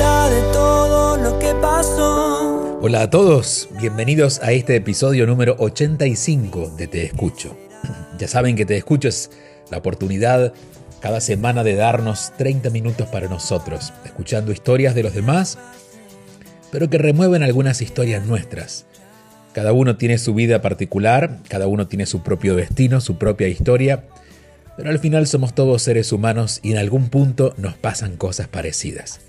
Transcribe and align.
De 0.00 0.40
todo 0.50 1.18
lo 1.18 1.38
que 1.38 1.54
pasó. 1.60 2.78
Hola 2.80 3.02
a 3.02 3.10
todos, 3.10 3.68
bienvenidos 3.78 4.40
a 4.42 4.50
este 4.52 4.74
episodio 4.76 5.26
número 5.26 5.56
85 5.58 6.72
de 6.74 6.86
Te 6.86 7.04
Escucho. 7.04 7.54
Ya 8.18 8.26
saben 8.26 8.56
que 8.56 8.64
Te 8.64 8.78
Escucho 8.78 9.08
es 9.08 9.30
la 9.70 9.76
oportunidad 9.76 10.54
cada 11.00 11.20
semana 11.20 11.64
de 11.64 11.74
darnos 11.74 12.32
30 12.38 12.70
minutos 12.70 13.08
para 13.08 13.28
nosotros, 13.28 13.92
escuchando 14.06 14.52
historias 14.52 14.94
de 14.94 15.02
los 15.02 15.12
demás, 15.12 15.58
pero 16.72 16.88
que 16.88 16.96
remueven 16.96 17.42
algunas 17.42 17.82
historias 17.82 18.24
nuestras. 18.24 18.86
Cada 19.52 19.74
uno 19.74 19.98
tiene 19.98 20.16
su 20.16 20.32
vida 20.32 20.62
particular, 20.62 21.40
cada 21.46 21.66
uno 21.66 21.88
tiene 21.88 22.06
su 22.06 22.22
propio 22.22 22.56
destino, 22.56 23.02
su 23.02 23.18
propia 23.18 23.48
historia, 23.48 24.04
pero 24.78 24.88
al 24.88 24.98
final 24.98 25.26
somos 25.26 25.54
todos 25.54 25.82
seres 25.82 26.10
humanos 26.10 26.60
y 26.62 26.72
en 26.72 26.78
algún 26.78 27.10
punto 27.10 27.52
nos 27.58 27.74
pasan 27.74 28.16
cosas 28.16 28.48
parecidas. 28.48 29.20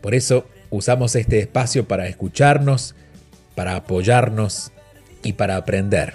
Por 0.00 0.14
eso 0.14 0.46
usamos 0.70 1.14
este 1.16 1.38
espacio 1.38 1.86
para 1.86 2.06
escucharnos, 2.06 2.94
para 3.54 3.76
apoyarnos 3.76 4.72
y 5.22 5.34
para 5.34 5.56
aprender. 5.56 6.14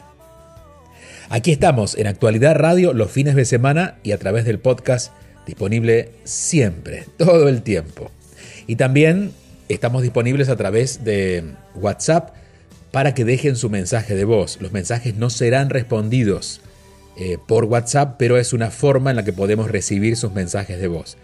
Aquí 1.29 1.51
estamos 1.51 1.97
en 1.97 2.07
Actualidad 2.07 2.55
Radio 2.55 2.93
los 2.93 3.09
fines 3.09 3.35
de 3.35 3.45
semana 3.45 3.95
y 4.03 4.11
a 4.11 4.17
través 4.17 4.45
del 4.45 4.59
podcast 4.59 5.13
disponible 5.45 6.11
siempre, 6.23 7.05
todo 7.17 7.47
el 7.47 7.61
tiempo. 7.61 8.11
Y 8.67 8.75
también 8.75 9.31
estamos 9.69 10.01
disponibles 10.01 10.49
a 10.49 10.55
través 10.55 11.03
de 11.03 11.43
WhatsApp 11.75 12.35
para 12.91 13.13
que 13.13 13.25
dejen 13.25 13.55
su 13.55 13.69
mensaje 13.69 14.15
de 14.15 14.25
voz. 14.25 14.59
Los 14.61 14.71
mensajes 14.71 15.15
no 15.15 15.29
serán 15.29 15.69
respondidos 15.69 16.61
eh, 17.17 17.37
por 17.47 17.65
WhatsApp, 17.65 18.15
pero 18.17 18.37
es 18.37 18.53
una 18.53 18.69
forma 18.69 19.09
en 19.09 19.15
la 19.15 19.23
que 19.23 19.33
podemos 19.33 19.71
recibir 19.71 20.17
sus 20.17 20.33
mensajes 20.33 20.79
de 20.79 20.87
voz. 20.87 21.17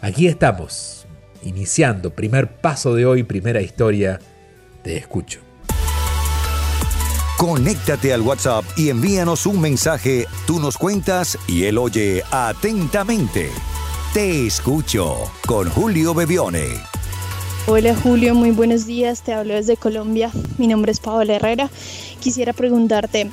Aquí 0.00 0.26
estamos, 0.26 1.06
iniciando, 1.42 2.10
primer 2.10 2.56
paso 2.56 2.94
de 2.94 3.04
hoy, 3.04 3.22
primera 3.22 3.60
historia. 3.60 4.18
Te 4.82 4.96
escucho. 4.96 5.40
Conéctate 7.36 8.12
al 8.12 8.22
WhatsApp 8.22 8.64
y 8.76 8.88
envíanos 8.90 9.46
un 9.46 9.60
mensaje. 9.60 10.26
Tú 10.46 10.58
nos 10.60 10.76
cuentas 10.76 11.38
y 11.46 11.62
él 11.64 11.78
oye 11.78 12.22
atentamente. 12.30 13.50
Te 14.12 14.46
escucho 14.46 15.30
con 15.46 15.70
Julio 15.70 16.12
Bebione. 16.14 16.89
Hola 17.72 17.94
Julio, 17.94 18.34
muy 18.34 18.50
buenos 18.50 18.84
días. 18.84 19.22
Te 19.22 19.32
hablo 19.32 19.54
desde 19.54 19.76
Colombia. 19.76 20.32
Mi 20.58 20.66
nombre 20.66 20.90
es 20.90 20.98
Paola 20.98 21.36
Herrera. 21.36 21.70
Quisiera 22.18 22.52
preguntarte, 22.52 23.30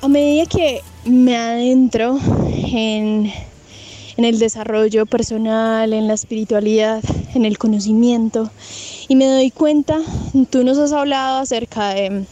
a 0.00 0.08
medida 0.08 0.44
que 0.46 0.80
me 1.04 1.36
adentro 1.36 2.18
en, 2.48 3.32
en 4.16 4.24
el 4.24 4.40
desarrollo 4.40 5.06
personal, 5.06 5.92
en 5.92 6.08
la 6.08 6.14
espiritualidad, 6.14 7.00
en 7.32 7.44
el 7.44 7.58
conocimiento, 7.58 8.50
y 9.06 9.14
me 9.14 9.26
doy 9.26 9.52
cuenta, 9.52 10.00
tú 10.50 10.64
nos 10.64 10.76
has 10.76 10.90
hablado 10.90 11.38
acerca 11.38 11.90
de 11.90 12.26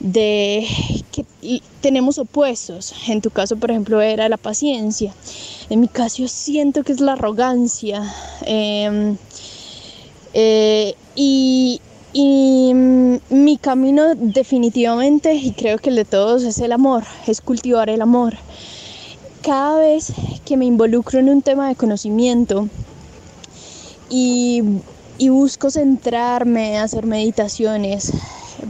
de 0.00 0.64
que 1.10 1.24
tenemos 1.80 2.18
opuestos. 2.18 2.94
En 3.08 3.20
tu 3.20 3.30
caso, 3.30 3.56
por 3.56 3.72
ejemplo, 3.72 4.00
era 4.00 4.28
la 4.28 4.36
paciencia. 4.36 5.12
En 5.70 5.80
mi 5.80 5.88
caso, 5.88 6.28
siento 6.28 6.84
que 6.84 6.92
es 6.92 7.00
la 7.00 7.14
arrogancia. 7.14 8.14
Eh, 8.46 9.16
eh, 10.40 10.94
y, 11.16 11.80
y 12.12 12.72
mi 12.72 13.56
camino 13.56 14.14
definitivamente, 14.14 15.34
y 15.34 15.50
creo 15.50 15.78
que 15.78 15.90
el 15.90 15.96
de 15.96 16.04
todos, 16.04 16.44
es 16.44 16.60
el 16.60 16.70
amor, 16.70 17.02
es 17.26 17.40
cultivar 17.40 17.90
el 17.90 18.00
amor. 18.02 18.36
Cada 19.42 19.80
vez 19.80 20.12
que 20.44 20.56
me 20.56 20.64
involucro 20.64 21.18
en 21.18 21.28
un 21.28 21.42
tema 21.42 21.66
de 21.66 21.74
conocimiento 21.74 22.68
y, 24.08 24.62
y 25.18 25.28
busco 25.30 25.72
centrarme, 25.72 26.78
hacer 26.78 27.04
meditaciones, 27.04 28.12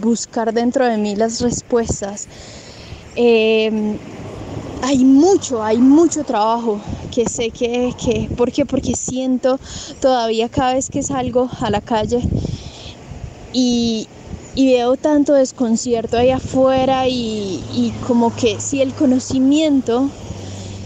buscar 0.01 0.55
dentro 0.55 0.87
de 0.87 0.97
mí 0.97 1.17
las 1.17 1.43
respuestas, 1.43 2.29
eh, 3.15 3.99
hay 4.83 5.05
mucho, 5.05 5.63
hay 5.63 5.79
mucho 5.79 6.25
trabajo 6.25 6.81
que 7.15 7.29
sé 7.29 7.51
que, 7.51 7.93
que, 8.03 8.29
¿por 8.37 8.53
qué? 8.53 8.65
Porque 8.65 8.95
siento 8.95 9.59
todavía 10.01 10.49
cada 10.49 10.75
vez 10.75 10.89
que 10.89 11.03
salgo 11.03 11.49
a 11.61 11.71
la 11.71 11.81
calle 11.81 12.21
y, 13.53 14.07
y 14.55 14.73
veo 14.73 14.97
tanto 14.97 15.35
desconcierto 15.35 16.17
ahí 16.17 16.31
afuera 16.31 17.09
y, 17.09 17.63
y, 17.75 17.93
como 18.07 18.35
que 18.35 18.61
si 18.61 18.81
el 18.81 18.95
conocimiento 18.95 20.09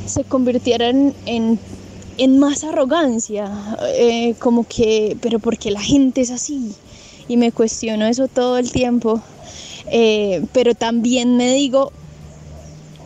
se 0.06 0.25
convirtiera 0.25 0.88
en, 0.88 1.14
en, 1.26 2.38
más 2.38 2.64
arrogancia, 2.64 3.50
eh, 3.94 4.34
como 4.38 4.64
que, 4.66 5.16
pero 5.20 5.38
porque 5.38 5.70
la 5.70 5.81
gente 5.81 6.20
es 6.20 6.31
así 6.31 6.72
y 7.28 7.36
me 7.36 7.52
cuestiono 7.52 8.06
eso 8.06 8.28
todo 8.28 8.58
el 8.58 8.70
tiempo, 8.70 9.20
eh, 9.91 10.44
pero 10.52 10.75
también 10.75 11.36
me 11.36 11.52
digo, 11.52 11.92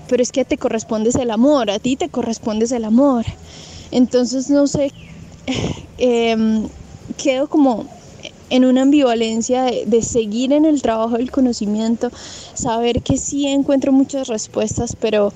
pero 0.09 0.23
es 0.23 0.33
que 0.33 0.45
te 0.45 0.59
correspondes 0.59 1.15
el 1.17 1.31
amor, 1.31 1.71
a 1.71 1.79
ti 1.79 1.97
te 1.97 2.09
correspondes 2.09 2.73
el 2.73 2.85
amor. 2.85 3.25
Entonces, 3.91 4.51
no 4.51 4.67
sé, 4.67 4.93
eh, 5.99 6.67
quedo 7.17 7.49
como 7.49 7.87
en 8.51 8.65
una 8.65 8.83
ambivalencia 8.83 9.65
de, 9.65 9.85
de, 9.87 10.03
seguir 10.03 10.53
en 10.53 10.65
el 10.65 10.83
trabajo 10.83 11.17
del 11.17 11.31
conocimiento, 11.31 12.11
saber 12.55 13.03
que 13.03 13.17
sí 13.17 13.47
encuentro 13.47 13.93
muchas 13.93 14.29
respuestas, 14.29 14.97
pero, 15.01 15.33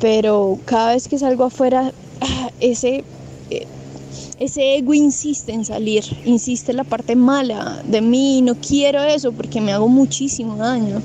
pero 0.00 0.58
cada 0.64 0.92
vez 0.92 1.08
que 1.08 1.18
salgo 1.18 1.44
afuera, 1.44 1.92
ese, 2.60 3.04
eh, 3.50 3.66
ese 4.38 4.76
ego 4.76 4.94
insiste 4.94 5.52
en 5.52 5.64
salir, 5.64 6.04
insiste 6.24 6.70
en 6.70 6.78
la 6.78 6.84
parte 6.84 7.16
mala 7.16 7.82
de 7.84 8.00
mí, 8.00 8.42
no 8.42 8.54
quiero 8.54 9.02
eso 9.02 9.32
porque 9.32 9.60
me 9.60 9.72
hago 9.72 9.88
muchísimo 9.88 10.56
daño, 10.56 11.02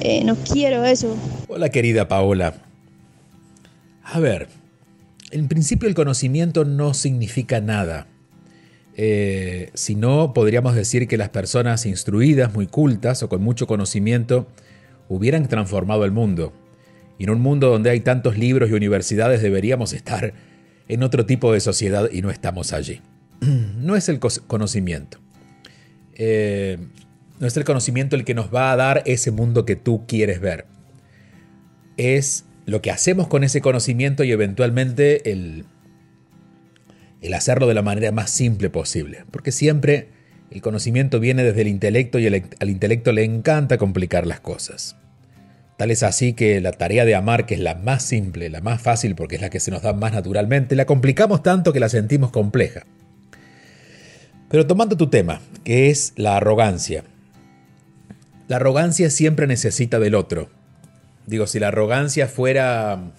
eh, 0.00 0.24
no 0.24 0.36
quiero 0.36 0.84
eso. 0.84 1.08
Hola 1.50 1.70
querida 1.70 2.08
Paola. 2.08 2.52
A 4.04 4.20
ver, 4.20 4.48
en 5.30 5.48
principio 5.48 5.88
el 5.88 5.94
conocimiento 5.94 6.66
no 6.66 6.92
significa 6.92 7.62
nada. 7.62 8.06
Eh, 8.94 9.70
si 9.72 9.94
no, 9.94 10.34
podríamos 10.34 10.74
decir 10.74 11.08
que 11.08 11.16
las 11.16 11.30
personas 11.30 11.86
instruidas, 11.86 12.52
muy 12.52 12.66
cultas 12.66 13.22
o 13.22 13.30
con 13.30 13.40
mucho 13.40 13.66
conocimiento 13.66 14.46
hubieran 15.08 15.48
transformado 15.48 16.04
el 16.04 16.12
mundo. 16.12 16.52
Y 17.18 17.24
en 17.24 17.30
un 17.30 17.40
mundo 17.40 17.70
donde 17.70 17.88
hay 17.88 18.00
tantos 18.00 18.36
libros 18.36 18.68
y 18.68 18.74
universidades 18.74 19.40
deberíamos 19.40 19.94
estar 19.94 20.34
en 20.86 21.02
otro 21.02 21.24
tipo 21.24 21.50
de 21.54 21.60
sociedad 21.60 22.10
y 22.12 22.20
no 22.20 22.30
estamos 22.30 22.74
allí. 22.74 23.00
No 23.78 23.96
es 23.96 24.10
el 24.10 24.20
conocimiento. 24.20 25.18
Eh, 26.14 26.76
no 27.40 27.46
es 27.46 27.56
el 27.56 27.64
conocimiento 27.64 28.16
el 28.16 28.26
que 28.26 28.34
nos 28.34 28.54
va 28.54 28.70
a 28.70 28.76
dar 28.76 29.02
ese 29.06 29.30
mundo 29.30 29.64
que 29.64 29.76
tú 29.76 30.04
quieres 30.06 30.42
ver. 30.42 30.66
Es 31.98 32.46
lo 32.64 32.80
que 32.80 32.90
hacemos 32.90 33.28
con 33.28 33.44
ese 33.44 33.60
conocimiento 33.60 34.24
y 34.24 34.32
eventualmente 34.32 35.30
el, 35.30 35.66
el 37.20 37.34
hacerlo 37.34 37.66
de 37.66 37.74
la 37.74 37.82
manera 37.82 38.10
más 38.12 38.30
simple 38.30 38.70
posible. 38.70 39.24
Porque 39.30 39.52
siempre 39.52 40.08
el 40.50 40.62
conocimiento 40.62 41.20
viene 41.20 41.42
desde 41.44 41.60
el 41.60 41.68
intelecto 41.68 42.18
y 42.18 42.26
el, 42.26 42.44
al 42.58 42.70
intelecto 42.70 43.12
le 43.12 43.24
encanta 43.24 43.76
complicar 43.76 44.26
las 44.26 44.40
cosas. 44.40 44.96
Tal 45.76 45.90
es 45.92 46.02
así 46.02 46.32
que 46.32 46.60
la 46.60 46.72
tarea 46.72 47.04
de 47.04 47.14
amar, 47.14 47.46
que 47.46 47.54
es 47.54 47.60
la 47.60 47.76
más 47.76 48.02
simple, 48.02 48.50
la 48.50 48.60
más 48.60 48.82
fácil 48.82 49.14
porque 49.14 49.36
es 49.36 49.42
la 49.42 49.50
que 49.50 49.60
se 49.60 49.70
nos 49.70 49.82
da 49.82 49.92
más 49.92 50.12
naturalmente, 50.12 50.74
la 50.74 50.86
complicamos 50.86 51.42
tanto 51.42 51.72
que 51.72 51.80
la 51.80 51.88
sentimos 51.88 52.30
compleja. 52.30 52.82
Pero 54.50 54.66
tomando 54.66 54.96
tu 54.96 55.08
tema, 55.08 55.40
que 55.64 55.90
es 55.90 56.14
la 56.16 56.36
arrogancia. 56.36 57.04
La 58.48 58.56
arrogancia 58.56 59.10
siempre 59.10 59.46
necesita 59.46 59.98
del 59.98 60.14
otro. 60.14 60.50
Digo, 61.28 61.46
si 61.46 61.58
la 61.58 61.68
arrogancia 61.68 62.26
fuera 62.26 63.12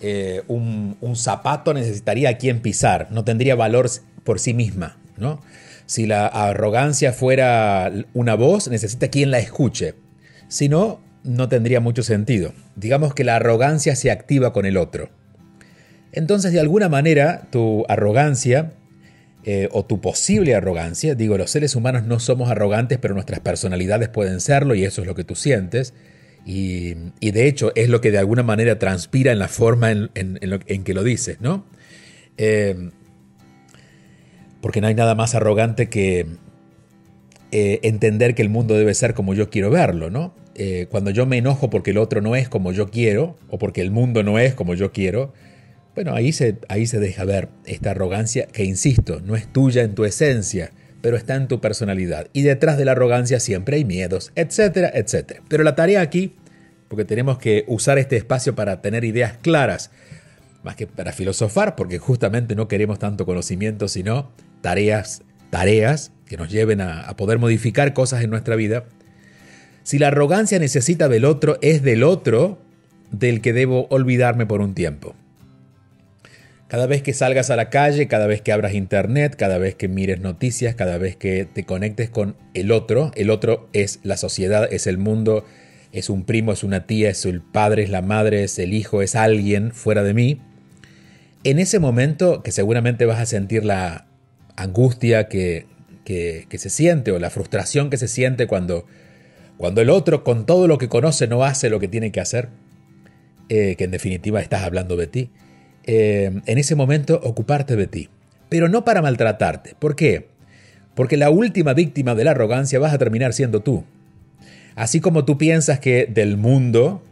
eh, 0.00 0.42
un, 0.48 0.96
zapato, 1.16 1.74
necesitaría 1.74 2.30
a 2.30 2.38
quien 2.38 2.60
pisar, 2.60 3.08
no 3.10 3.24
tendría 3.24 3.54
valor 3.54 3.90
por 4.24 4.40
sí 4.40 4.54
misma. 4.54 4.96
¿no? 5.18 5.42
Si 5.84 6.06
la 6.06 6.26
arrogancia 6.26 7.12
fuera 7.12 7.92
una 8.14 8.34
voz, 8.34 8.68
necesita 8.68 9.08
quien 9.08 9.30
la 9.30 9.38
escuche. 9.38 9.96
Si 10.48 10.70
no, 10.70 11.02
no 11.24 11.50
tendría 11.50 11.80
mucho 11.80 12.02
sentido. 12.02 12.54
Digamos 12.74 13.12
que 13.12 13.22
la 13.22 13.36
arrogancia 13.36 13.96
se 13.96 14.10
activa 14.10 14.54
con 14.54 14.64
el 14.64 14.78
otro. 14.78 15.10
Entonces, 16.12 16.52
de 16.52 16.60
alguna 16.60 16.88
manera, 16.88 17.48
tu 17.50 17.84
arrogancia 17.90 18.72
eh, 19.44 19.68
o 19.72 19.84
tu 19.84 20.00
posible 20.00 20.54
arrogancia, 20.54 21.14
digo, 21.14 21.36
los 21.36 21.50
seres 21.50 21.76
humanos 21.76 22.04
no 22.04 22.18
somos 22.18 22.50
arrogantes, 22.50 22.96
pero 22.96 23.12
nuestras 23.12 23.40
personalidades 23.40 24.08
pueden 24.08 24.40
serlo 24.40 24.74
y 24.74 24.84
eso 24.84 25.02
es 25.02 25.06
lo 25.06 25.14
que 25.14 25.24
tú 25.24 25.34
sientes. 25.34 25.92
Y, 26.48 26.94
de 27.20 27.48
hecho 27.48 27.72
es 27.74 27.88
lo 27.88 28.00
que 28.00 28.12
de 28.12 28.18
alguna 28.18 28.44
manera 28.44 28.78
transpira 28.78 29.32
en 29.32 29.40
la 29.40 29.48
forma 29.48 29.90
en, 29.90 30.84
que 30.84 30.94
lo 30.94 31.02
dices, 31.02 31.40
¿no? 31.40 31.66
Eh, 32.38 32.90
porque 34.60 34.80
no 34.80 34.86
hay 34.86 34.94
nada 34.94 35.16
más 35.16 35.34
arrogante 35.34 35.88
que 35.88 36.26
eh, 37.50 37.80
entender 37.82 38.36
que 38.36 38.42
el 38.42 38.48
mundo 38.48 38.74
debe 38.74 38.94
ser 38.94 39.14
como 39.14 39.34
yo 39.34 39.50
quiero 39.50 39.70
verlo, 39.70 40.08
¿no? 40.08 40.34
Eh, 40.54 40.86
cuando 40.88 41.10
yo 41.10 41.26
me 41.26 41.36
enojo 41.36 41.68
porque 41.68 41.90
el 41.90 41.98
otro 41.98 42.20
no 42.20 42.36
es 42.36 42.48
como 42.48 42.70
yo 42.70 42.90
quiero, 42.90 43.36
o 43.48 43.58
porque 43.58 43.80
el 43.80 43.90
mundo 43.90 44.22
no 44.22 44.38
es 44.38 44.54
como 44.54 44.74
yo 44.74 44.92
quiero, 44.92 45.32
bueno, 45.96 46.14
ahí 46.14 46.30
ahí 46.68 46.86
se 46.86 47.00
deja 47.00 47.24
ver 47.24 47.48
esta 47.64 47.90
arrogancia 47.90 48.46
que, 48.46 48.64
insisto, 48.64 49.20
no 49.20 49.34
es 49.34 49.52
tuya 49.52 49.82
en 49.82 49.94
tu 49.94 50.04
esencia, 50.04 50.70
pero 51.00 51.16
está 51.16 51.34
en 51.34 51.48
tu 51.48 51.60
personalidad. 51.60 52.28
Y 52.32 52.42
detrás 52.42 52.78
de 52.78 52.84
la 52.84 52.92
arrogancia 52.92 53.40
siempre 53.40 53.76
hay 53.76 53.84
miedos, 53.84 54.32
etcétera, 54.34 54.90
etcétera. 54.94 55.42
Pero 55.48 55.62
la 55.62 55.74
tarea 55.74 56.00
aquí, 56.00 56.34
porque 56.88 57.04
tenemos 57.04 57.38
que 57.38 57.64
usar 57.68 57.98
este 57.98 58.16
espacio 58.16 58.54
para 58.54 58.80
tener 58.80 59.04
ideas 59.04 59.34
claras, 59.40 59.90
más 60.62 60.76
que 60.76 60.86
para 60.86 61.12
filosofar, 61.12 61.76
porque 61.76 61.98
justamente 61.98 62.54
no 62.54 62.68
queremos 62.68 62.98
tanto 62.98 63.24
conocimiento, 63.24 63.88
sino 63.88 64.32
tareas, 64.62 65.22
tareas 65.50 66.12
que 66.26 66.36
nos 66.36 66.50
lleven 66.50 66.80
a, 66.80 67.16
poder 67.16 67.38
modificar 67.38 67.92
cosas 67.92 68.22
en 68.24 68.30
nuestra 68.30 68.56
vida. 68.56 68.84
Si 69.84 69.98
la 69.98 70.08
arrogancia 70.08 70.58
necesita 70.58 71.08
del 71.08 71.24
otro, 71.24 71.58
es 71.62 71.82
del 71.82 72.02
otro 72.02 72.58
del 73.12 73.40
que 73.40 73.52
debo 73.52 73.86
olvidarme 73.90 74.46
por 74.46 74.60
un 74.60 74.74
tiempo. 74.74 75.14
Cada 76.68 76.86
vez 76.86 77.02
que 77.02 77.12
salgas 77.12 77.50
a 77.50 77.56
la 77.56 77.70
calle, 77.70 78.08
cada 78.08 78.26
vez 78.26 78.42
que 78.42 78.50
abras 78.50 78.74
internet, 78.74 79.36
cada 79.36 79.56
vez 79.56 79.76
que 79.76 79.86
mires 79.86 80.20
noticias, 80.20 80.74
cada 80.74 80.98
vez 80.98 81.14
que 81.14 81.44
te 81.44 81.64
conectes 81.64 82.10
con 82.10 82.36
el 82.54 82.72
otro, 82.72 83.12
el 83.14 83.30
otro 83.30 83.68
es 83.72 84.00
la 84.02 84.16
sociedad, 84.16 84.66
es 84.72 84.88
el 84.88 84.98
mundo, 84.98 85.44
es 85.92 86.10
un 86.10 86.24
primo, 86.24 86.52
es 86.52 86.64
una 86.64 86.84
tía, 86.86 87.10
es 87.10 87.24
el 87.24 87.40
padre, 87.40 87.84
es 87.84 87.90
la 87.90 88.02
madre, 88.02 88.42
es 88.42 88.58
el 88.58 88.74
hijo, 88.74 89.00
es 89.00 89.14
alguien 89.14 89.70
fuera 89.70 90.02
de 90.02 90.12
mí. 90.12 90.40
En 91.44 91.60
ese 91.60 91.78
momento 91.78 92.42
que 92.42 92.50
seguramente 92.50 93.04
vas 93.04 93.20
a 93.20 93.26
sentir 93.26 93.64
la 93.64 94.08
angustia 94.56 95.28
que, 95.28 95.66
se 96.04 96.70
siente 96.70 97.12
o 97.12 97.20
la 97.20 97.30
frustración 97.30 97.90
que 97.90 97.96
se 97.96 98.08
siente 98.08 98.48
cuando, 98.48 98.86
cuando 99.56 99.82
el 99.82 99.90
otro 99.90 100.24
con 100.24 100.46
todo 100.46 100.66
lo 100.66 100.78
que 100.78 100.88
conoce 100.88 101.28
no 101.28 101.44
hace 101.44 101.70
lo 101.70 101.78
que 101.78 101.86
tiene 101.86 102.10
que 102.10 102.20
hacer, 102.20 102.48
eh, 103.48 103.76
que 103.76 103.84
en 103.84 103.92
definitiva 103.92 104.40
estás 104.40 104.64
hablando 104.64 104.96
de 104.96 105.06
ti, 105.06 105.30
eh, 105.86 106.40
en 106.46 106.58
ese 106.58 106.74
momento 106.74 107.20
ocuparte 107.22 107.76
de 107.76 107.86
ti, 107.86 108.08
pero 108.48 108.68
no 108.68 108.84
para 108.84 109.02
maltratarte. 109.02 109.74
¿Por 109.78 109.96
qué? 109.96 110.28
Porque 110.94 111.16
la 111.16 111.30
última 111.30 111.74
víctima 111.74 112.14
de 112.14 112.24
la 112.24 112.32
arrogancia 112.32 112.78
vas 112.78 112.92
a 112.92 112.98
terminar 112.98 113.32
siendo 113.32 113.60
tú. 113.60 113.84
Así 114.74 115.00
como 115.00 115.24
tú 115.24 115.38
piensas 115.38 115.78
que 115.78 116.06
del 116.06 116.36
mundo 116.36 117.02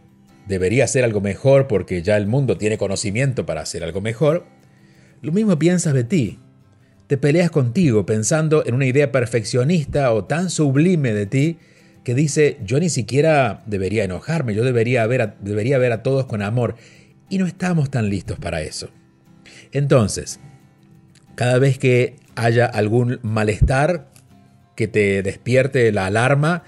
debería 0.47 0.87
ser 0.87 1.03
algo 1.03 1.21
mejor 1.21 1.67
porque 1.67 2.01
ya 2.03 2.17
el 2.17 2.27
mundo 2.27 2.57
tiene 2.57 2.77
conocimiento 2.77 3.45
para 3.45 3.61
hacer 3.61 3.83
algo 3.83 4.01
mejor, 4.01 4.45
lo 5.21 5.31
mismo 5.31 5.57
piensas 5.57 5.93
de 5.93 6.03
ti. 6.03 6.39
Te 7.07 7.17
peleas 7.17 7.51
contigo 7.51 8.05
pensando 8.05 8.65
en 8.65 8.73
una 8.73 8.85
idea 8.85 9.11
perfeccionista 9.11 10.11
o 10.13 10.25
tan 10.25 10.49
sublime 10.49 11.13
de 11.13 11.25
ti 11.25 11.57
que 12.03 12.13
dice, 12.13 12.57
yo 12.63 12.79
ni 12.79 12.89
siquiera 12.89 13.63
debería 13.65 14.03
enojarme, 14.03 14.53
yo 14.53 14.63
debería 14.63 15.05
ver 15.07 15.33
debería 15.39 15.77
ver 15.79 15.91
a 15.91 16.03
todos 16.03 16.25
con 16.25 16.41
amor. 16.41 16.75
Y 17.29 17.37
no 17.37 17.45
estamos 17.45 17.89
tan 17.89 18.09
listos 18.09 18.39
para 18.39 18.61
eso. 18.61 18.89
Entonces, 19.71 20.39
cada 21.35 21.59
vez 21.59 21.77
que 21.77 22.17
haya 22.35 22.65
algún 22.65 23.19
malestar 23.23 24.09
que 24.75 24.87
te 24.87 25.23
despierte 25.23 25.91
la 25.91 26.05
alarma 26.05 26.63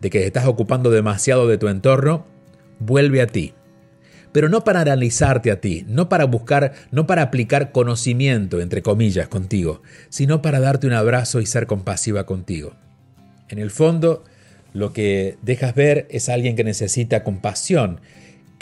de 0.00 0.10
que 0.10 0.26
estás 0.26 0.46
ocupando 0.46 0.90
demasiado 0.90 1.46
de 1.48 1.58
tu 1.58 1.68
entorno, 1.68 2.26
vuelve 2.78 3.22
a 3.22 3.26
ti 3.26 3.54
pero 4.32 4.48
no 4.48 4.64
para 4.64 4.80
analizarte 4.80 5.50
a 5.50 5.60
ti, 5.60 5.84
no 5.86 6.08
para 6.08 6.24
buscar, 6.24 6.72
no 6.90 7.06
para 7.06 7.22
aplicar 7.22 7.70
conocimiento, 7.70 8.60
entre 8.60 8.82
comillas, 8.82 9.28
contigo, 9.28 9.82
sino 10.08 10.42
para 10.42 10.58
darte 10.58 10.86
un 10.86 10.94
abrazo 10.94 11.40
y 11.40 11.46
ser 11.46 11.66
compasiva 11.66 12.24
contigo. 12.24 12.74
En 13.48 13.58
el 13.58 13.70
fondo, 13.70 14.24
lo 14.72 14.94
que 14.94 15.36
dejas 15.42 15.74
ver 15.74 16.06
es 16.10 16.30
alguien 16.30 16.56
que 16.56 16.64
necesita 16.64 17.22
compasión, 17.22 18.00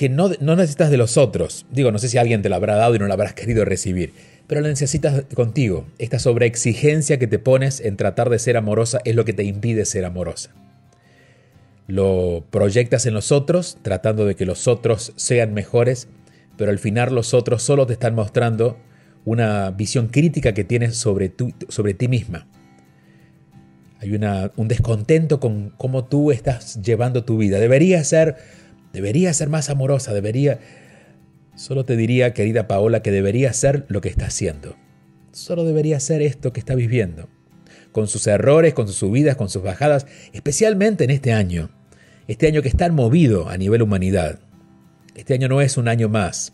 que 0.00 0.08
no, 0.08 0.30
no 0.40 0.56
necesitas 0.56 0.90
de 0.90 0.96
los 0.96 1.18
otros. 1.18 1.66
Digo, 1.70 1.92
no 1.92 1.98
sé 1.98 2.08
si 2.08 2.16
alguien 2.16 2.40
te 2.40 2.48
la 2.48 2.56
habrá 2.56 2.74
dado 2.76 2.94
y 2.94 2.98
no 2.98 3.06
la 3.06 3.12
habrás 3.12 3.34
querido 3.34 3.66
recibir, 3.66 4.14
pero 4.46 4.62
la 4.62 4.68
necesitas 4.68 5.24
contigo. 5.34 5.86
Esta 5.98 6.18
sobreexigencia 6.18 7.18
que 7.18 7.26
te 7.26 7.38
pones 7.38 7.80
en 7.80 7.98
tratar 7.98 8.30
de 8.30 8.38
ser 8.38 8.56
amorosa 8.56 9.02
es 9.04 9.14
lo 9.14 9.26
que 9.26 9.34
te 9.34 9.44
impide 9.44 9.84
ser 9.84 10.06
amorosa 10.06 10.54
lo 11.90 12.44
proyectas 12.50 13.06
en 13.06 13.14
los 13.14 13.32
otros, 13.32 13.78
tratando 13.82 14.24
de 14.24 14.36
que 14.36 14.46
los 14.46 14.68
otros 14.68 15.12
sean 15.16 15.52
mejores, 15.52 16.08
pero 16.56 16.70
al 16.70 16.78
final 16.78 17.14
los 17.14 17.34
otros 17.34 17.62
solo 17.62 17.86
te 17.86 17.92
están 17.94 18.14
mostrando 18.14 18.78
una 19.24 19.70
visión 19.70 20.08
crítica 20.08 20.54
que 20.54 20.64
tienes 20.64 20.96
sobre, 20.96 21.32
sobre 21.68 21.94
ti 21.94 22.08
misma. 22.08 22.46
Hay 23.98 24.14
una, 24.14 24.50
un 24.56 24.68
descontento 24.68 25.40
con 25.40 25.70
cómo 25.76 26.04
tú 26.04 26.30
estás 26.30 26.80
llevando 26.80 27.24
tu 27.24 27.36
vida. 27.36 27.58
Debería 27.58 28.02
ser, 28.02 28.36
debería 28.92 29.32
ser 29.32 29.48
más 29.48 29.70
amorosa, 29.70 30.12
debería... 30.12 30.60
Solo 31.56 31.84
te 31.84 31.96
diría, 31.96 32.32
querida 32.32 32.68
Paola, 32.68 33.02
que 33.02 33.10
debería 33.10 33.52
ser 33.52 33.84
lo 33.88 34.00
que 34.00 34.08
está 34.08 34.26
haciendo. 34.26 34.76
Solo 35.32 35.64
debería 35.64 36.00
ser 36.00 36.22
esto 36.22 36.52
que 36.52 36.60
está 36.60 36.74
viviendo. 36.74 37.28
Con 37.92 38.08
sus 38.08 38.26
errores, 38.26 38.72
con 38.72 38.86
sus 38.86 38.96
subidas, 38.96 39.36
con 39.36 39.50
sus 39.50 39.62
bajadas, 39.62 40.06
especialmente 40.32 41.04
en 41.04 41.10
este 41.10 41.32
año 41.32 41.70
este 42.30 42.46
año 42.46 42.62
que 42.62 42.68
está 42.68 42.88
movido 42.92 43.48
a 43.48 43.56
nivel 43.56 43.82
humanidad. 43.82 44.38
Este 45.16 45.34
año 45.34 45.48
no 45.48 45.60
es 45.60 45.76
un 45.76 45.88
año 45.88 46.08
más. 46.08 46.52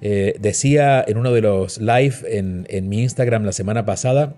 Eh, 0.00 0.36
decía 0.38 1.04
en 1.06 1.18
uno 1.18 1.32
de 1.32 1.40
los 1.40 1.78
live 1.80 2.14
en, 2.28 2.66
en, 2.70 2.88
mi 2.88 3.02
Instagram 3.02 3.42
la 3.42 3.50
semana 3.50 3.84
pasada, 3.84 4.36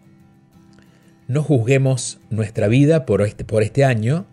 no 1.29 1.43
juzguemos 1.43 2.19
nuestra 2.31 2.69
vida 2.69 3.05
por 3.05 3.21
este, 3.21 3.45
por 3.45 3.63
este 3.63 3.85
año 3.85 4.25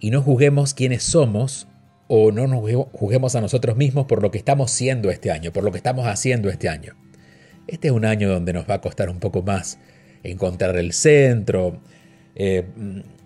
y 0.00 0.10
no 0.10 0.20
juzguemos 0.20 0.74
quiénes 0.74 1.04
somos 1.04 1.68
o 2.12 2.32
no 2.32 2.48
nos 2.48 2.60
juzguemos 2.90 3.36
a 3.36 3.40
nosotros 3.40 3.76
mismos 3.76 4.06
por 4.06 4.20
lo 4.20 4.32
que 4.32 4.38
estamos 4.38 4.72
siendo 4.72 5.12
este 5.12 5.30
año, 5.30 5.52
por 5.52 5.62
lo 5.62 5.70
que 5.70 5.76
estamos 5.76 6.08
haciendo 6.08 6.48
este 6.48 6.68
año. 6.68 6.96
Este 7.68 7.86
es 7.86 7.94
un 7.94 8.04
año 8.04 8.28
donde 8.28 8.52
nos 8.52 8.68
va 8.68 8.74
a 8.74 8.80
costar 8.80 9.08
un 9.08 9.20
poco 9.20 9.42
más 9.44 9.78
encontrar 10.24 10.76
el 10.76 10.92
centro, 10.92 11.80
eh, 12.34 12.64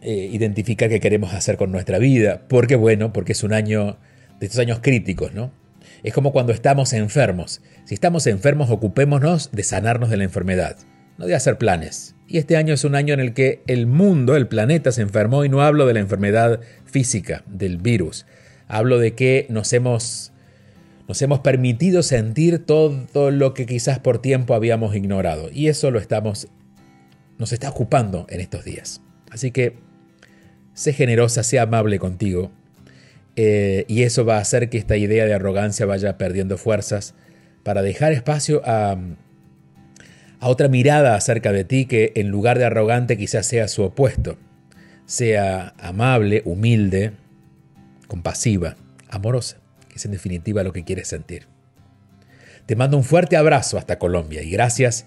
eh, 0.03 0.29
identificar 0.31 0.91
qué 0.91 1.01
queremos 1.01 1.33
hacer 1.33 1.57
con 1.57 1.73
nuestra 1.73 1.99
vida. 1.99 2.43
Porque 2.47 2.77
bueno, 2.77 3.11
porque 3.15 3.33
es 3.33 3.43
un 3.43 3.55
año 3.55 3.97
de 4.39 4.47
estos 4.47 4.61
años 4.61 4.81
críticos, 4.83 5.33
¿no? 5.33 5.51
Es 6.03 6.13
como 6.13 6.31
cuando 6.33 6.53
estamos 6.53 6.93
enfermos. 6.93 7.63
Si 7.87 7.95
estamos 7.95 8.27
enfermos, 8.27 8.69
ocupémonos 8.69 9.51
de 9.51 9.63
sanarnos 9.63 10.11
de 10.11 10.19
la 10.19 10.25
enfermedad, 10.25 10.77
no 11.17 11.25
de 11.25 11.35
hacer 11.35 11.57
planes. 11.57 12.17
Y 12.29 12.37
este 12.37 12.59
año 12.59 12.75
es 12.75 12.85
un 12.85 12.97
año 12.97 13.15
en 13.15 13.21
el 13.21 13.33
que 13.33 13.63
el 13.67 13.87
mundo, 13.87 14.37
el 14.37 14.47
planeta 14.47 14.93
se 14.93 15.01
enfermó 15.01 15.43
y 15.47 15.49
no 15.49 15.63
hablo 15.63 15.87
de 15.87 15.95
la 15.95 16.01
enfermedad 16.01 16.61
física, 16.85 17.45
del 17.47 17.79
virus. 17.79 18.27
Hablo 18.69 18.99
de 18.99 19.15
que 19.15 19.47
nos 19.51 19.73
hemos, 19.73 20.33
nos 21.09 21.21
hemos 21.23 21.41
permitido 21.41 22.03
sentir 22.03 22.65
todo 22.65 23.31
lo 23.31 23.55
que 23.55 23.67
quizás 23.67 23.99
por 23.99 24.21
tiempo 24.21 24.55
habíamos 24.55 24.95
ignorado. 24.95 25.51
Y 25.53 25.69
eso 25.69 25.91
lo 25.91 25.99
estamos, 25.99 26.49
nos 27.39 27.53
está 27.53 27.69
ocupando 27.69 28.27
en 28.31 28.41
estos 28.41 28.65
días. 28.65 29.01
Así 29.31 29.51
que 29.51 29.77
sé 30.75 30.93
generosa, 30.93 31.43
sé 31.43 31.59
amable 31.59 31.99
contigo. 31.99 32.51
Eh, 33.37 33.85
y 33.89 34.03
eso 34.03 34.25
va 34.25 34.37
a 34.37 34.41
hacer 34.41 34.71
que 34.71 34.79
esta 34.79 34.97
idea 34.97 35.25
de 35.27 35.35
arrogancia 35.35 35.87
vaya 35.87 36.17
perdiendo 36.19 36.57
fuerzas 36.57 37.15
para 37.65 37.83
dejar 37.83 38.13
espacio 38.13 38.63
a, 38.65 38.97
a 40.39 40.49
otra 40.49 40.69
mirada 40.69 41.17
acerca 41.17 41.51
de 41.53 41.65
ti 41.65 41.87
que 41.87 42.13
en 42.15 42.29
lugar 42.29 42.59
de 42.59 42.67
arrogante 42.67 43.17
quizás 43.17 43.47
sea 43.47 43.67
su 43.69 43.83
opuesto. 43.83 44.37
Sea 45.07 45.75
amable, 45.79 46.43
humilde, 46.45 47.13
compasiva, 48.07 48.77
amorosa, 49.09 49.59
que 49.89 49.97
es 49.97 50.05
en 50.05 50.13
definitiva 50.13 50.63
lo 50.63 50.73
que 50.73 50.85
quieres 50.85 51.09
sentir. 51.09 51.47
Te 52.67 52.77
mando 52.77 52.97
un 52.97 53.05
fuerte 53.05 53.37
abrazo 53.37 53.77
hasta 53.77 53.99
Colombia 53.99 54.43
y 54.43 54.51
gracias 54.51 55.05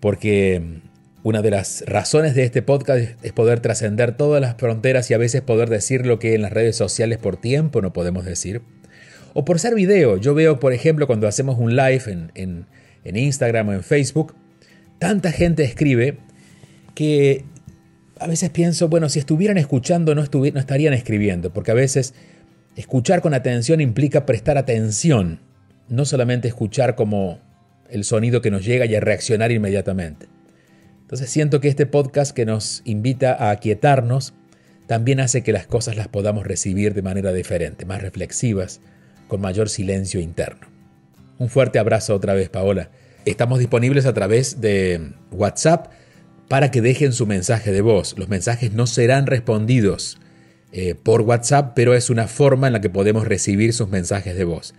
porque 0.00 0.80
una 1.22 1.42
de 1.42 1.50
las 1.50 1.84
razones 1.86 2.34
de 2.34 2.44
este 2.44 2.62
podcast 2.62 3.24
es 3.24 3.32
poder 3.32 3.60
trascender 3.60 4.16
todas 4.16 4.40
las 4.40 4.56
fronteras 4.56 5.10
y 5.10 5.14
a 5.14 5.18
veces 5.18 5.42
poder 5.42 5.68
decir 5.68 6.06
lo 6.06 6.18
que 6.18 6.34
en 6.34 6.42
las 6.42 6.52
redes 6.52 6.76
sociales 6.76 7.18
por 7.18 7.36
tiempo 7.36 7.82
no 7.82 7.92
podemos 7.92 8.24
decir. 8.24 8.62
O 9.34 9.44
por 9.44 9.58
ser 9.58 9.74
video. 9.74 10.16
Yo 10.18 10.34
veo, 10.34 10.60
por 10.60 10.72
ejemplo, 10.72 11.06
cuando 11.06 11.26
hacemos 11.28 11.58
un 11.58 11.74
live 11.74 12.28
en, 12.34 12.66
Instagram 13.04 13.68
o 13.68 13.72
en 13.72 13.82
Facebook, 13.82 14.34
tanta 14.98 15.32
gente 15.32 15.64
escribe 15.64 16.18
que 16.94 17.44
a 18.18 18.26
veces 18.26 18.50
pienso, 18.50 18.88
bueno, 18.88 19.08
si 19.08 19.18
estuvieran 19.18 19.58
escuchando 19.58 20.14
no, 20.14 20.22
no 20.22 20.60
estarían 20.60 20.94
escribiendo, 20.94 21.52
porque 21.52 21.70
a 21.72 21.74
veces 21.74 22.14
escuchar 22.76 23.22
con 23.22 23.34
atención 23.34 23.80
implica 23.80 24.26
prestar 24.26 24.58
atención, 24.58 25.40
no 25.88 26.04
solamente 26.04 26.46
escuchar 26.46 26.94
como 26.94 27.40
el 27.90 28.04
sonido 28.04 28.42
que 28.42 28.50
nos 28.50 28.64
llega 28.64 28.84
y 28.86 28.94
a 28.94 29.00
reaccionar 29.00 29.50
inmediatamente. 29.50 30.26
Entonces 31.00 31.30
siento 31.30 31.60
que 31.60 31.68
este 31.68 31.86
podcast 31.86 32.34
que 32.34 32.44
nos 32.44 32.82
invita 32.84 33.32
a 33.32 33.50
aquietarnos 33.50 34.34
también 34.86 35.20
hace 35.20 35.42
que 35.42 35.52
las 35.52 35.66
cosas 35.66 35.96
las 35.96 36.08
podamos 36.08 36.46
recibir 36.46 36.94
de 36.94 37.02
manera 37.02 37.32
diferente, 37.32 37.86
más 37.86 38.02
reflexivas, 38.02 38.80
con 39.26 39.40
mayor 39.40 39.68
silencio 39.68 40.20
interno. 40.20 40.68
Un 41.38 41.48
fuerte 41.48 41.78
abrazo 41.78 42.14
otra 42.14 42.34
vez, 42.34 42.48
Paola. 42.48 42.90
Estamos 43.24 43.58
disponibles 43.58 44.06
a 44.06 44.14
través 44.14 44.60
de 44.60 45.12
WhatsApp 45.30 45.88
para 46.48 46.70
que 46.70 46.80
dejen 46.80 47.12
su 47.12 47.26
mensaje 47.26 47.72
de 47.72 47.80
voz. 47.80 48.16
Los 48.18 48.28
mensajes 48.28 48.72
no 48.72 48.86
serán 48.86 49.26
respondidos 49.26 50.18
eh, 50.78 50.94
por 50.94 51.22
WhatsApp, 51.22 51.72
pero 51.74 51.94
es 51.94 52.10
una 52.10 52.28
forma 52.28 52.66
en 52.66 52.74
la 52.74 52.82
que 52.82 52.90
podemos 52.90 53.26
recibir 53.26 53.72
sus 53.72 53.88
mensajes 53.88 54.36
de 54.36 54.44
voz. 54.44 54.74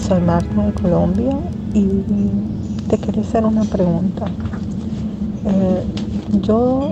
soy 0.00 0.20
Marta 0.20 0.62
de 0.62 0.72
Colombia 0.72 1.36
y 1.74 1.86
te 2.88 2.98
quería 2.98 3.22
hacer 3.22 3.44
una 3.44 3.62
pregunta. 3.64 4.26
Eh, 5.44 5.84
yo 6.42 6.90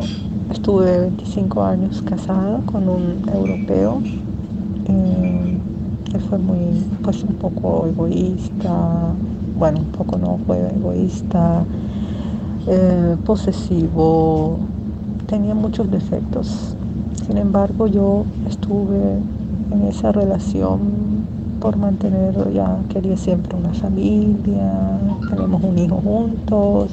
estuve 0.53 1.01
25 1.01 1.63
años 1.63 2.03
casada 2.03 2.61
con 2.67 2.89
un 2.89 3.23
europeo 3.33 4.03
eh, 4.87 5.59
que 6.11 6.19
fue 6.19 6.39
muy, 6.39 6.85
pues 7.03 7.23
un 7.23 7.35
poco 7.35 7.87
egoísta, 7.87 9.13
bueno, 9.59 9.81
un 9.81 9.93
poco 9.93 10.19
no 10.19 10.39
fue 10.47 10.71
egoísta, 10.75 11.65
eh, 12.67 13.17
posesivo, 13.25 14.59
tenía 15.27 15.55
muchos 15.55 15.91
defectos. 15.91 16.77
Sin 17.27 17.39
embargo, 17.39 17.87
yo 17.87 18.25
estuve 18.49 19.19
en 19.73 19.83
esa 19.89 20.13
relación 20.13 21.18
por 21.61 21.77
mantener, 21.77 22.53
ya 22.53 22.79
quería 22.89 23.17
siempre 23.17 23.57
una 23.57 23.73
familia, 23.75 24.99
tenemos 25.31 25.63
un 25.63 25.79
hijo 25.79 25.97
juntos, 25.97 26.91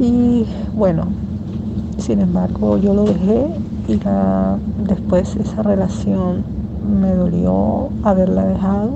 y 0.00 0.44
bueno, 0.74 1.06
sin 1.98 2.20
embargo 2.20 2.78
yo 2.78 2.94
lo 2.94 3.04
dejé 3.04 3.46
y 3.86 4.00
después 4.88 5.36
esa 5.36 5.62
relación 5.62 6.42
me 7.00 7.12
dolió 7.14 7.90
haberla 8.02 8.44
dejado. 8.46 8.90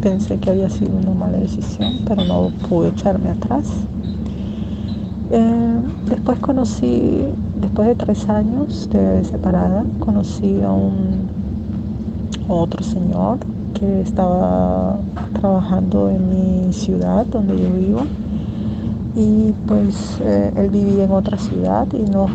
Pensé 0.00 0.38
que 0.38 0.50
había 0.50 0.68
sido 0.68 0.96
una 0.96 1.12
mala 1.12 1.38
decisión, 1.38 1.92
pero 2.06 2.24
no 2.24 2.50
pude 2.68 2.88
echarme 2.88 3.30
atrás. 3.30 3.70
Eh, 5.30 5.80
después 6.08 6.38
conocí, 6.40 7.22
después 7.60 7.88
de 7.88 7.94
tres 7.94 8.28
años 8.28 8.88
de 8.90 9.24
separada, 9.24 9.84
conocí 9.98 10.60
a 10.62 10.70
un 10.70 11.33
otro 12.48 12.82
señor 12.82 13.38
que 13.74 14.02
estaba 14.02 14.98
trabajando 15.40 16.10
en 16.10 16.66
mi 16.66 16.72
ciudad 16.72 17.26
donde 17.26 17.60
yo 17.60 17.70
vivo 17.72 18.00
y 19.16 19.52
pues 19.66 20.18
eh, 20.20 20.52
él 20.56 20.70
vivía 20.70 21.04
en 21.04 21.12
otra 21.12 21.38
ciudad 21.38 21.86
y 21.92 22.02
nos 22.10 22.30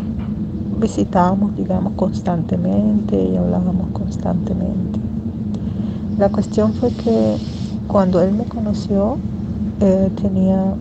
visitábamos, 0.80 1.54
digamos, 1.56 1.92
constantemente 1.94 3.22
y 3.22 3.36
hablábamos 3.36 3.88
constantemente. 3.92 4.98
La 6.18 6.30
cuestión 6.30 6.72
fue 6.72 6.90
que 6.90 7.36
cuando 7.86 8.22
él 8.22 8.32
me 8.32 8.44
conoció, 8.44 9.18
eh, 9.80 10.10
tenía 10.20 10.74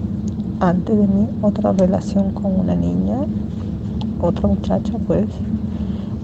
antes 0.62 0.98
de 0.98 1.08
mí 1.08 1.28
otra 1.42 1.74
relación 1.74 2.32
con 2.32 2.60
una 2.60 2.76
niña, 2.76 3.18
otra 4.22 4.48
muchacha 4.48 4.94
pues, 5.06 5.28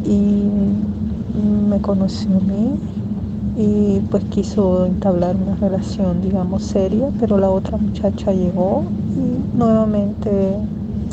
y 0.05 0.43
me 1.69 1.81
conoció 1.81 2.29
a 2.37 2.39
mí 2.39 2.79
y 3.55 4.01
pues 4.11 4.23
quiso 4.25 4.85
entablar 4.85 5.35
una 5.35 5.55
relación, 5.55 6.21
digamos, 6.21 6.63
seria, 6.63 7.07
pero 7.19 7.37
la 7.37 7.49
otra 7.49 7.77
muchacha 7.77 8.33
llegó 8.33 8.83
y 9.15 9.57
nuevamente 9.57 10.57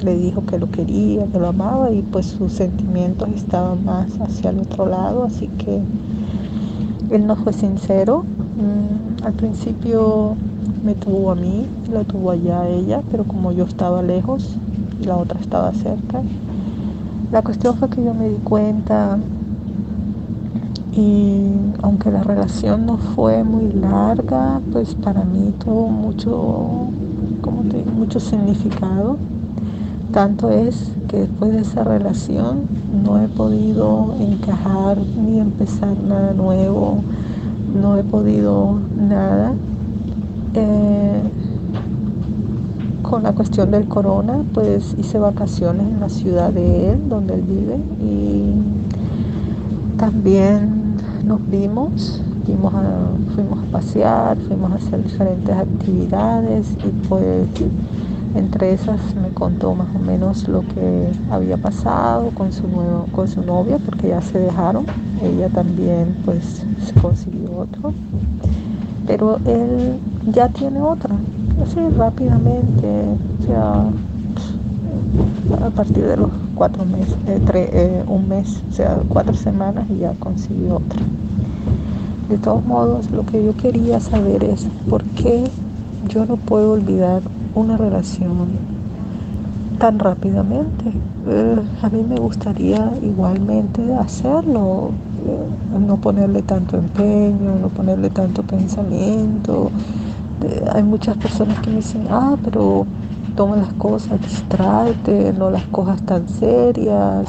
le 0.03 0.17
dijo 0.17 0.45
que 0.45 0.59
lo 0.59 0.69
quería, 0.69 1.27
que 1.27 1.39
lo 1.39 1.49
amaba 1.49 1.91
y 1.93 2.03
pues 2.03 2.27
sus 2.27 2.53
sentimientos 2.53 3.29
estaban 3.37 3.85
más 3.85 4.21
hacia 4.21 4.51
el 4.51 4.59
otro 4.59 4.87
lado, 4.87 5.25
así 5.25 5.47
que 5.47 5.81
él 7.11 7.27
no 7.27 7.37
fue 7.37 7.53
sincero. 7.53 8.25
Mm, 8.57 9.25
al 9.25 9.35
principio 9.35 10.35
me 10.85 10.95
tuvo 10.95 11.31
a 11.31 11.37
mí, 11.37 11.67
la 11.93 12.03
tuvo 12.03 12.33
allá 12.33 12.63
a 12.63 12.69
ella, 12.69 13.03
pero 13.11 13.25
como 13.25 13.53
yo 13.53 13.65
estaba 13.65 14.03
lejos 14.03 14.57
y 15.01 15.05
la 15.05 15.17
otra 15.17 15.39
estaba 15.41 15.73
cerca, 15.75 16.23
la 17.31 17.43
cuestión 17.43 17.77
fue 17.77 17.89
que 17.89 18.03
yo 18.05 18.13
me 18.15 18.29
di 18.29 18.37
cuenta 18.37 19.19
y 20.95 21.47
aunque 21.83 22.11
la 22.11 22.23
relación 22.23 22.85
no 22.85 22.99
fue 22.99 23.45
muy 23.45 23.73
larga, 23.73 24.61
pues 24.73 24.95
para 24.95 25.25
mí 25.25 25.55
tuvo 25.65 25.89
mucho, 25.89 26.91
como 27.41 27.63
te 27.63 27.79
digo, 27.79 27.91
mucho 27.93 28.21
significado. 28.21 29.17
Tanto 30.13 30.51
es 30.51 30.93
que 31.09 31.21
después 31.21 31.53
de 31.53 31.61
esa 31.61 31.85
relación 31.85 32.67
no 33.03 33.19
he 33.23 33.29
podido 33.29 34.15
encajar 34.21 34.99
ni 34.99 35.41
empezar 35.41 35.97
nada 36.07 36.35
nuevo, 36.35 36.99
no 37.81 37.97
he 37.97 38.03
podido 38.03 38.79
nada. 39.09 39.55
Eh, 40.55 41.23
con 43.03 43.23
la 43.23 43.33
cuestión 43.33 43.71
del 43.71 43.89
corona, 43.89 44.43
pues 44.53 44.95
hice 44.99 45.19
vacaciones 45.19 45.87
en 45.87 46.01
la 46.01 46.11
ciudad 46.11 46.51
de 46.53 46.91
él, 46.91 47.09
donde 47.09 47.35
él 47.35 47.43
vive, 47.43 47.77
y 48.01 48.53
también 49.99 50.82
nos 51.25 51.49
vimos, 51.49 52.21
fuimos 52.45 52.75
a 52.75 53.71
pasear, 53.71 54.37
fuimos 54.39 54.73
a 54.73 54.75
hacer 54.75 55.03
diferentes 55.05 55.57
actividades 55.57 56.67
y 56.85 57.09
pues 57.09 57.47
entre 58.35 58.73
esas 58.73 59.15
me 59.15 59.29
contó 59.29 59.75
más 59.75 59.89
o 59.95 59.99
menos 59.99 60.49
lo 60.49 60.61
que 60.61 61.13
había 61.31 61.57
pasado 61.57 62.31
con 62.31 62.53
su 62.53 62.67
nuevo, 62.67 63.07
con 63.13 63.29
su 63.29 63.43
novia 63.43 63.79
porque 63.79 64.09
ya 64.09 64.21
se 64.21 64.39
dejaron, 64.39 64.87
ella 65.23 65.49
también 65.51 66.17
pues 66.25 66.65
se 66.85 67.01
consiguió 67.01 67.59
otro, 67.59 67.93
pero 69.07 69.39
él 69.45 69.99
ya 70.33 70.49
tiene 70.49 70.81
otra, 70.81 71.15
así 71.63 71.79
rápidamente, 71.97 73.05
o 73.41 73.47
sea, 73.47 73.85
a 75.67 75.71
partir 75.71 76.07
de 76.07 76.17
los 76.17 76.31
cuatro 76.55 76.85
meses, 76.85 77.17
eh, 77.27 77.41
eh, 77.55 78.05
un 78.07 78.29
mes, 78.29 78.63
o 78.71 78.73
sea, 78.73 78.99
cuatro 79.09 79.35
semanas 79.35 79.87
y 79.91 79.99
ya 79.99 80.13
consiguió 80.15 80.77
otra. 80.77 81.01
De 82.29 82.39
todos 82.39 82.65
modos, 82.65 83.11
lo 83.11 83.25
que 83.27 83.45
yo 83.45 83.55
quería 83.57 84.01
saber 84.01 84.45
es 84.45 84.67
por 84.89 85.03
qué 85.03 85.45
yo 86.09 86.25
no 86.25 86.37
puedo 86.37 86.73
olvidar 86.73 87.23
una 87.55 87.77
relación 87.77 88.49
tan 89.79 89.99
rápidamente. 89.99 90.93
Eh, 91.29 91.57
a 91.83 91.89
mí 91.89 92.05
me 92.09 92.17
gustaría 92.17 92.91
igualmente 93.03 93.95
hacerlo, 93.95 94.91
no 95.79 95.97
ponerle 95.97 96.43
tanto 96.43 96.77
empeño, 96.77 97.57
no 97.61 97.69
ponerle 97.69 98.11
tanto 98.11 98.43
pensamiento. 98.43 99.71
hay 100.73 100.83
muchas 100.83 101.17
personas 101.17 101.59
que 101.61 101.71
me 101.71 101.77
dicen, 101.77 102.07
ah, 102.11 102.37
pero 102.45 102.87
toma 103.37 103.57
las 103.57 103.73
cosas, 103.75 104.21
distráete, 104.21 105.33
no 105.33 105.51
las 105.51 105.65
cojas 105.67 106.05
tan 106.05 106.29
serias. 106.29 107.27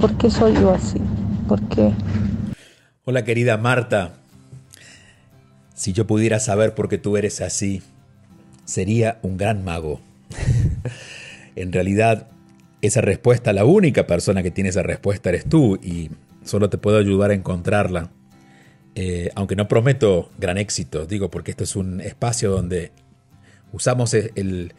¿Por 0.00 0.16
qué 0.16 0.30
soy 0.30 0.54
yo 0.54 0.72
así? 0.72 1.00
¿Por 1.48 1.60
qué? 1.68 1.92
Hola 3.04 3.24
querida 3.24 3.56
Marta, 3.56 4.14
si 5.74 5.92
yo 5.92 6.06
pudiera 6.06 6.40
saber 6.40 6.74
por 6.74 6.88
qué 6.88 6.98
tú 6.98 7.16
eres 7.16 7.40
así, 7.40 7.82
sería 8.64 9.18
un 9.22 9.36
gran 9.36 9.64
mago. 9.64 10.00
en 11.56 11.72
realidad, 11.72 12.28
esa 12.82 13.00
respuesta, 13.00 13.52
la 13.52 13.64
única 13.64 14.06
persona 14.06 14.42
que 14.42 14.50
tiene 14.50 14.70
esa 14.70 14.82
respuesta 14.82 15.28
eres 15.28 15.48
tú 15.48 15.76
y 15.82 16.10
solo 16.44 16.68
te 16.68 16.78
puedo 16.78 16.98
ayudar 16.98 17.30
a 17.30 17.34
encontrarla. 17.34 18.10
Eh, 18.94 19.30
aunque 19.34 19.56
no 19.56 19.68
prometo 19.68 20.30
gran 20.38 20.56
éxito, 20.58 21.06
digo, 21.06 21.30
porque 21.30 21.50
esto 21.50 21.64
es 21.64 21.76
un 21.76 22.00
espacio 22.00 22.50
donde 22.50 22.92
Usamos 23.76 24.14
el, 24.14 24.72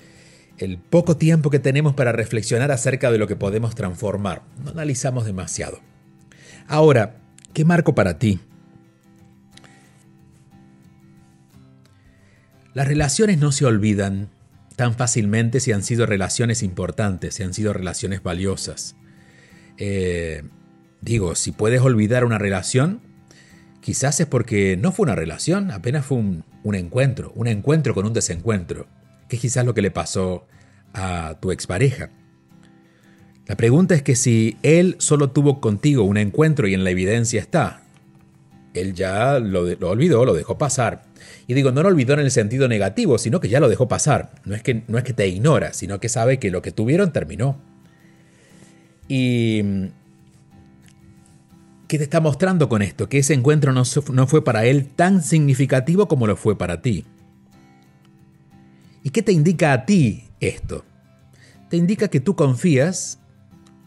poco 0.90 1.18
tiempo 1.18 1.52
que 1.52 1.60
tenemos 1.60 1.94
para 1.94 2.12
reflexionar 2.12 2.72
acerca 2.72 3.12
de 3.12 3.20
lo 3.20 3.28
que 3.28 3.36
podemos 3.36 3.76
transformar. 3.76 4.42
No 4.64 4.72
analizamos 4.72 5.28
demasiado. 5.28 5.80
Ahora, 6.68 7.18
¿qué 7.54 7.64
marco 7.64 7.94
para 7.94 8.18
ti? 8.18 8.40
Las 12.74 12.88
relaciones 12.88 13.38
no 13.38 13.52
se 13.52 13.66
olvidan 13.66 14.30
tan 14.76 14.96
fácilmente 14.96 15.60
si 15.60 15.74
han 15.74 15.84
sido 15.84 16.08
relaciones 16.08 16.64
importantes, 16.64 17.36
si 17.36 17.44
han 17.44 17.54
sido 17.54 17.74
relaciones 17.74 18.24
valiosas. 18.24 18.96
Eh, 19.78 20.42
digo, 21.02 21.36
si 21.36 21.52
puedes 21.52 21.82
olvidar 21.82 22.26
una 22.26 22.40
relación, 22.40 23.02
quizás 23.80 24.20
es 24.20 24.26
porque 24.26 24.76
no 24.76 24.92
fue 24.92 25.04
una 25.04 25.16
relación, 25.16 25.70
apenas 25.70 26.04
fue 26.04 26.18
un, 26.18 26.44
un 26.68 26.76
encuentro, 26.76 27.32
un 27.36 27.48
encuentro 27.48 27.94
con 27.94 28.06
un 28.06 28.14
desencuentro, 28.14 28.88
que 29.30 29.38
es 29.38 29.42
quizás 29.42 29.66
lo 29.66 29.74
que 29.74 29.82
le 29.82 29.90
pasó 29.90 30.46
a 30.94 31.38
tu 31.40 31.52
expareja. 31.52 32.10
La 33.48 33.56
pregunta 33.56 33.96
es 33.96 34.02
que 34.02 34.18
si 34.18 34.58
él 34.64 34.96
solo 35.00 35.30
tuvo 35.30 35.62
contigo 35.62 36.04
un 36.04 36.18
encuentro 36.18 36.68
y 36.68 36.74
en 36.74 36.84
la 36.84 36.90
evidencia 36.90 37.40
está, 37.40 37.84
él 38.74 38.94
ya 38.94 39.40
lo, 39.40 39.64
lo, 39.76 39.90
olvidó, 39.90 40.26
lo 40.26 40.34
dejó 40.34 40.58
pasar. 40.58 41.04
Y 41.48 41.54
digo, 41.54 41.72
no 41.72 41.82
lo 41.84 41.88
olvidó 41.88 42.14
en 42.14 42.20
el 42.20 42.32
sentido 42.32 42.68
negativo, 42.68 43.18
sino 43.18 43.40
que 43.40 43.48
ya 43.48 43.62
lo 43.62 43.70
dejó 43.70 43.88
pasar. 43.88 44.32
No 44.44 44.54
es 44.54 44.62
que, 44.62 44.84
no 44.90 44.98
es 44.98 45.06
que 45.06 45.14
te 45.14 45.26
ignora, 45.28 45.72
sino 45.72 46.02
que 46.02 46.10
sabe 46.10 46.38
que 46.38 46.52
lo 46.52 46.62
que 46.62 46.74
tuvieron 46.74 47.14
terminó. 47.14 47.62
Y 49.08 49.64
¿qué 51.88 51.98
te 51.98 52.04
está 52.04 52.20
mostrando 52.20 52.70
con 52.70 52.82
esto? 52.82 53.10
Que 53.10 53.20
ese 53.20 53.34
encuentro 53.34 53.74
no, 53.74 53.84
no 54.14 54.28
fue 54.28 54.44
para 54.44 54.66
él 54.66 54.88
tan 54.88 55.24
significativo 55.24 56.08
como 56.08 56.28
lo 56.28 56.36
fue 56.36 56.58
para 56.58 56.82
ti. 56.82 57.06
¿Y 59.04 59.10
qué 59.10 59.22
te 59.22 59.32
indica 59.32 59.74
a 59.74 59.86
ti 59.86 60.26
esto? 60.40 60.84
Te 61.70 61.78
indica 61.78 62.10
que 62.10 62.20
tú 62.20 62.36
confías 62.36 63.20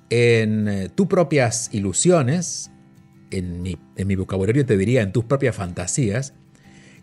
en 0.08 0.68
eh, 0.68 0.88
tus 0.88 1.06
propias 1.06 1.68
ilusiones, 1.72 2.70
en 3.30 3.62
mi, 3.62 3.78
en 3.96 4.08
mi 4.08 4.16
vocabulario 4.16 4.66
te 4.66 4.76
diría 4.76 5.02
en 5.02 5.12
tus 5.12 5.24
propias 5.24 5.54
fantasías, 5.54 6.34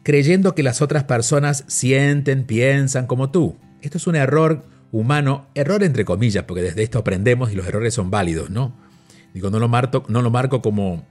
creyendo 0.04 0.56
que 0.56 0.64
las 0.64 0.82
otras 0.82 1.04
personas 1.04 1.64
sienten, 1.68 2.44
piensan 2.46 3.08
como 3.08 3.30
tú. 3.30 3.58
Esto 3.82 3.98
es 3.98 4.08
un 4.08 4.16
error 4.16 4.66
humano, 4.92 5.48
error 5.54 5.84
entre 5.84 6.06
comillas, 6.06 6.44
porque 6.46 6.64
desde 6.64 6.84
esto 6.84 7.00
aprendemos 7.00 7.52
y 7.52 7.56
los 7.56 7.68
errores 7.68 7.94
son 7.94 8.10
válidos, 8.10 8.50
¿no? 8.50 8.87
Digo, 9.38 9.52
no 9.52 9.60
lo 9.60 9.68
marco, 9.68 10.04
no 10.08 10.24
lo 10.24 10.32
marco 10.32 10.64
como, 10.64 11.06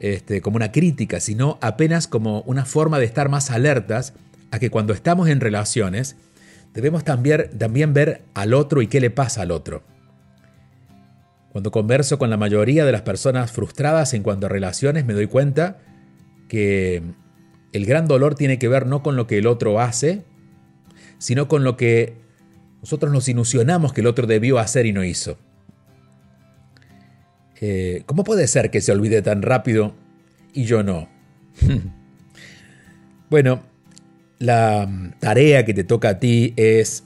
este, 0.00 0.40
como 0.40 0.56
una 0.56 0.72
crítica, 0.72 1.20
sino 1.20 1.58
apenas 1.60 2.08
como 2.08 2.40
una 2.40 2.64
forma 2.64 2.98
de 2.98 3.04
estar 3.04 3.28
más 3.28 3.52
alertas 3.52 4.14
a 4.50 4.58
que 4.58 4.68
cuando 4.68 4.92
estamos 4.92 5.28
en 5.28 5.38
relaciones, 5.38 6.16
debemos 6.74 7.04
también, 7.04 7.56
también 7.56 7.94
ver 7.94 8.22
al 8.34 8.52
otro 8.52 8.82
y 8.82 8.88
qué 8.88 9.00
le 9.00 9.10
pasa 9.10 9.42
al 9.42 9.52
otro. 9.52 9.84
Cuando 11.52 11.70
converso 11.70 12.18
con 12.18 12.30
la 12.30 12.36
mayoría 12.36 12.84
de 12.84 12.90
las 12.90 13.02
personas 13.02 13.52
frustradas 13.52 14.12
en 14.12 14.24
cuanto 14.24 14.46
a 14.46 14.48
relaciones, 14.48 15.04
me 15.04 15.14
doy 15.14 15.28
cuenta 15.28 15.78
que 16.48 17.00
el 17.72 17.86
gran 17.86 18.08
dolor 18.08 18.34
tiene 18.34 18.58
que 18.58 18.66
ver 18.66 18.88
no 18.88 19.04
con 19.04 19.14
lo 19.14 19.28
que 19.28 19.38
el 19.38 19.46
otro 19.46 19.78
hace, 19.78 20.24
sino 21.18 21.46
con 21.46 21.62
lo 21.62 21.76
que 21.76 22.16
nosotros 22.80 23.12
nos 23.12 23.28
ilusionamos 23.28 23.92
que 23.92 24.00
el 24.00 24.08
otro 24.08 24.26
debió 24.26 24.58
hacer 24.58 24.84
y 24.84 24.92
no 24.92 25.04
hizo. 25.04 25.38
Eh, 27.64 28.02
¿Cómo 28.06 28.24
puede 28.24 28.48
ser 28.48 28.72
que 28.72 28.80
se 28.80 28.90
olvide 28.90 29.22
tan 29.22 29.40
rápido 29.40 29.94
y 30.52 30.64
yo 30.64 30.82
no? 30.82 31.08
bueno, 33.30 33.62
la 34.40 35.14
tarea 35.20 35.64
que 35.64 35.72
te 35.72 35.84
toca 35.84 36.08
a 36.08 36.18
ti 36.18 36.54
es, 36.56 37.04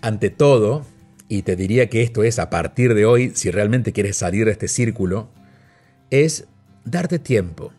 ante 0.00 0.30
todo, 0.30 0.86
y 1.28 1.42
te 1.42 1.56
diría 1.56 1.90
que 1.90 2.02
esto 2.02 2.24
es 2.24 2.38
a 2.38 2.48
partir 2.48 2.94
de 2.94 3.04
hoy, 3.04 3.32
si 3.34 3.50
realmente 3.50 3.92
quieres 3.92 4.16
salir 4.16 4.46
de 4.46 4.52
este 4.52 4.66
círculo, 4.66 5.28
es 6.10 6.46
darte 6.86 7.18
tiempo. 7.18 7.74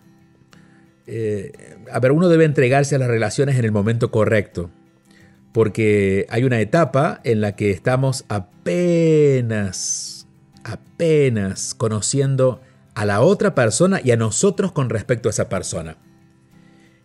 Eh, 1.07 1.51
a 1.91 1.99
ver, 1.99 2.11
uno 2.11 2.29
debe 2.29 2.45
entregarse 2.45 2.93
a 2.93 2.99
las 2.99 3.07
relaciones 3.07 3.57
en 3.57 3.65
el 3.65 3.71
momento 3.71 4.11
correcto, 4.11 4.69
porque 5.51 6.27
hay 6.29 6.43
una 6.43 6.61
etapa 6.61 7.21
en 7.23 7.41
la 7.41 7.55
que 7.55 7.71
estamos 7.71 8.23
apenas, 8.29 10.08
apenas 10.69 11.73
conociendo 11.73 12.61
a 12.95 13.05
la 13.05 13.21
otra 13.21 13.55
persona 13.55 14.01
y 14.03 14.11
a 14.11 14.17
nosotros 14.17 14.71
con 14.71 14.89
respecto 14.89 15.29
a 15.29 15.31
esa 15.31 15.49
persona. 15.49 15.97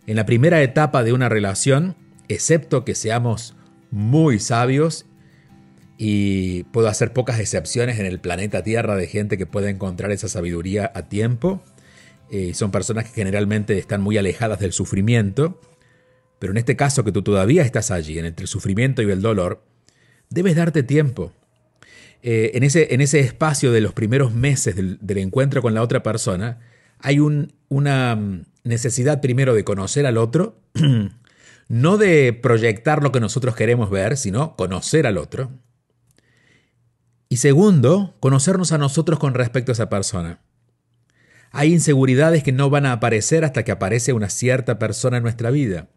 En 0.07 0.15
la 0.15 0.25
primera 0.25 0.61
etapa 0.61 1.03
de 1.03 1.13
una 1.13 1.29
relación, 1.29 1.95
excepto 2.27 2.85
que 2.85 2.95
seamos 2.95 3.55
muy 3.91 4.39
sabios 4.39 5.05
y 5.97 6.63
puedo 6.65 6.87
hacer 6.89 7.13
pocas 7.13 7.39
excepciones 7.39 7.99
en 7.99 8.05
el 8.05 8.19
planeta 8.19 8.63
Tierra 8.63 8.95
de 8.95 9.07
gente 9.07 9.37
que 9.37 9.45
pueda 9.45 9.69
encontrar 9.69 10.11
esa 10.11 10.27
sabiduría 10.27 10.91
a 10.93 11.03
tiempo. 11.03 11.63
Eh, 12.29 12.53
son 12.53 12.71
personas 12.71 13.05
que 13.05 13.11
generalmente 13.11 13.77
están 13.77 14.01
muy 14.01 14.17
alejadas 14.17 14.59
del 14.59 14.73
sufrimiento. 14.73 15.59
Pero 16.39 16.51
en 16.51 16.57
este 16.57 16.75
caso 16.75 17.03
que 17.03 17.11
tú 17.11 17.21
todavía 17.21 17.63
estás 17.63 17.91
allí, 17.91 18.19
entre 18.19 18.43
el 18.43 18.47
sufrimiento 18.47 19.01
y 19.01 19.09
el 19.09 19.21
dolor, 19.21 19.63
debes 20.29 20.55
darte 20.55 20.83
tiempo. 20.83 21.31
Eh, 22.27 22.57
en, 22.57 22.63
ese, 22.63 22.95
en, 22.95 23.01
ese, 23.01 23.19
espacio 23.19 23.71
de 23.71 23.81
los 23.81 23.93
primeros 23.93 24.33
meses 24.33 24.75
del, 24.75 25.17
encuentro 25.19 25.61
con 25.61 25.75
la 25.75 25.83
otra 25.83 26.01
persona, 26.01 26.57
hay 26.97 27.19
un, 27.19 27.53
una 27.69 28.19
necesidad 28.63 29.21
primero 29.21 29.53
de 29.53 29.63
conocer 29.63 30.07
al 30.07 30.17
otro, 30.17 30.59
no 31.67 31.97
de 31.97 32.33
proyectar 32.33 33.03
lo 33.03 33.11
que 33.11 33.19
nosotros 33.19 33.55
queremos 33.55 33.91
ver, 33.91 34.17
sino 34.17 34.55
conocer 34.55 35.05
al 35.05 35.19
otro. 35.19 35.51
Y 37.29 37.37
segundo, 37.37 38.15
conocernos 38.21 38.71
a 38.71 38.79
nosotros 38.79 39.19
con 39.19 39.35
respecto 39.35 39.71
a 39.71 39.73
esa 39.73 39.89
persona. 39.89 40.39
Hay 41.51 41.73
inseguridades 41.73 42.41
que 42.41 42.51
no 42.51 42.71
van 42.71 42.87
a 42.87 42.93
aparecer 42.93 43.45
hasta 43.45 43.61
que 43.61 43.71
aparece 43.71 44.13
una 44.13 44.31
cierta 44.31 44.79
persona 44.79 45.17
en 45.17 45.23
nuestra 45.23 45.51
vida. 45.51 45.89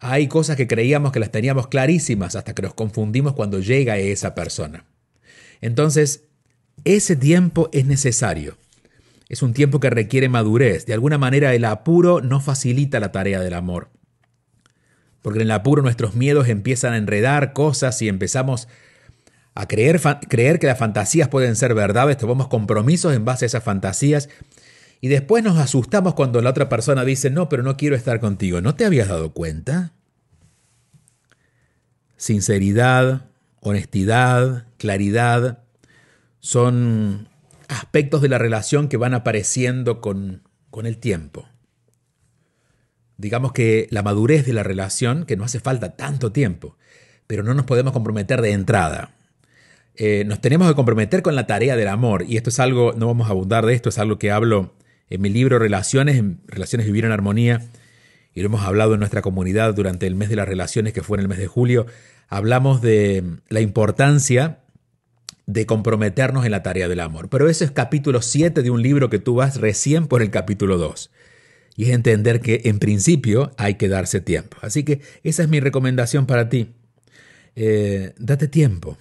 Hay 0.00 0.26
cosas 0.26 0.56
que 0.56 0.66
creíamos 0.66 1.12
que 1.12 1.20
las 1.20 1.30
teníamos 1.30 1.68
clarísimas 1.68 2.34
hasta 2.34 2.52
que 2.52 2.62
nos 2.62 2.74
confundimos 2.74 3.34
cuando 3.34 3.60
llega 3.60 3.96
esa 3.98 4.34
persona. 4.34 4.86
Entonces, 5.62 6.24
ese 6.84 7.16
tiempo 7.16 7.70
es 7.72 7.86
necesario. 7.86 8.58
Es 9.30 9.42
un 9.42 9.54
tiempo 9.54 9.80
que 9.80 9.88
requiere 9.88 10.28
madurez. 10.28 10.84
De 10.84 10.92
alguna 10.92 11.16
manera 11.16 11.54
el 11.54 11.64
apuro 11.64 12.20
no 12.20 12.40
facilita 12.40 13.00
la 13.00 13.12
tarea 13.12 13.40
del 13.40 13.54
amor. 13.54 13.88
Porque 15.22 15.38
en 15.38 15.44
el 15.44 15.52
apuro 15.52 15.80
nuestros 15.80 16.14
miedos 16.14 16.48
empiezan 16.48 16.92
a 16.92 16.98
enredar 16.98 17.54
cosas 17.54 18.02
y 18.02 18.08
empezamos 18.08 18.68
a 19.54 19.66
creer, 19.66 20.58
que 20.58 20.66
las 20.66 20.78
fantasías 20.78 21.28
pueden 21.28 21.56
ser 21.56 21.74
verdades, 21.74 22.16
tomamos 22.16 22.48
compromisos 22.48 23.14
en 23.14 23.24
base 23.24 23.44
a 23.44 23.46
esas 23.46 23.62
fantasías 23.62 24.28
y 25.00 25.08
después 25.08 25.44
nos 25.44 25.58
asustamos 25.58 26.14
cuando 26.14 26.40
la 26.40 26.50
otra 26.50 26.68
persona 26.68 27.04
dice, 27.04 27.28
no, 27.30 27.48
pero 27.48 27.62
no 27.62 27.76
quiero 27.76 27.96
estar 27.96 28.18
contigo. 28.18 28.60
¿No 28.60 28.74
te 28.74 28.84
habías 28.84 29.08
dado 29.08 29.32
cuenta? 29.32 29.92
Sinceridad, 32.16 33.31
honestidad, 33.62 34.66
claridad, 34.76 35.60
son 36.40 37.28
aspectos 37.68 38.20
de 38.20 38.28
la 38.28 38.38
relación 38.38 38.88
que 38.88 38.96
van 38.96 39.14
apareciendo 39.14 40.00
con, 40.00 40.42
con 40.70 40.84
el 40.84 40.98
tiempo. 40.98 41.48
Digamos 43.16 43.52
que 43.52 43.86
la 43.90 44.02
madurez 44.02 44.44
de 44.44 44.52
la 44.52 44.64
relación, 44.64 45.24
que 45.24 45.36
no 45.36 45.44
hace 45.44 45.60
falta 45.60 45.96
tanto 45.96 46.32
tiempo, 46.32 46.76
pero 47.28 47.44
no 47.44 47.54
nos 47.54 47.64
podemos 47.64 47.92
comprometer 47.92 48.42
de 48.42 48.50
entrada. 48.50 49.14
Eh, 49.94 50.24
nos 50.26 50.40
tenemos 50.40 50.68
que 50.68 50.74
comprometer 50.74 51.22
con 51.22 51.36
la 51.36 51.46
tarea 51.46 51.76
del 51.76 51.88
amor. 51.88 52.24
Y 52.26 52.36
esto 52.36 52.50
es 52.50 52.58
algo, 52.58 52.94
no 52.94 53.06
vamos 53.06 53.28
a 53.28 53.30
abundar 53.30 53.64
de 53.64 53.74
esto, 53.74 53.90
es 53.90 53.98
algo 53.98 54.18
que 54.18 54.32
hablo 54.32 54.74
en 55.08 55.20
mi 55.20 55.28
libro 55.28 55.60
Relaciones, 55.60 56.20
Relaciones 56.48 56.86
Vivir 56.86 57.04
en 57.04 57.12
Armonía. 57.12 57.62
Y 58.34 58.40
lo 58.40 58.46
hemos 58.46 58.62
hablado 58.62 58.94
en 58.94 59.00
nuestra 59.00 59.22
comunidad 59.22 59.74
durante 59.74 60.06
el 60.06 60.14
mes 60.14 60.28
de 60.28 60.36
las 60.36 60.48
relaciones, 60.48 60.92
que 60.92 61.02
fue 61.02 61.16
en 61.16 61.22
el 61.22 61.28
mes 61.28 61.38
de 61.38 61.46
julio. 61.46 61.86
Hablamos 62.28 62.80
de 62.80 63.24
la 63.48 63.60
importancia 63.60 64.60
de 65.46 65.66
comprometernos 65.66 66.44
en 66.44 66.52
la 66.52 66.62
tarea 66.62 66.88
del 66.88 67.00
amor. 67.00 67.28
Pero 67.28 67.48
ese 67.48 67.64
es 67.64 67.70
capítulo 67.70 68.22
7 68.22 68.62
de 68.62 68.70
un 68.70 68.82
libro 68.82 69.10
que 69.10 69.18
tú 69.18 69.34
vas 69.34 69.60
recién 69.60 70.06
por 70.06 70.22
el 70.22 70.30
capítulo 70.30 70.78
2. 70.78 71.10
Y 71.76 71.84
es 71.84 71.90
entender 71.90 72.40
que 72.40 72.62
en 72.64 72.78
principio 72.78 73.52
hay 73.58 73.74
que 73.74 73.88
darse 73.88 74.20
tiempo. 74.20 74.56
Así 74.62 74.82
que 74.82 75.00
esa 75.24 75.42
es 75.42 75.48
mi 75.48 75.60
recomendación 75.60 76.26
para 76.26 76.48
ti. 76.48 76.72
Eh, 77.54 78.14
date 78.18 78.48
tiempo. 78.48 78.96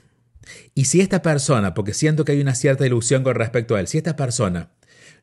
Y 0.73 0.85
si 0.85 0.99
esta 0.99 1.21
persona, 1.21 1.73
porque 1.73 1.93
siento 1.93 2.25
que 2.25 2.33
hay 2.33 2.41
una 2.41 2.55
cierta 2.55 2.85
ilusión 2.85 3.23
con 3.23 3.35
respecto 3.35 3.75
a 3.75 3.79
él, 3.79 3.87
si 3.87 3.97
esta 3.97 4.15
persona 4.15 4.71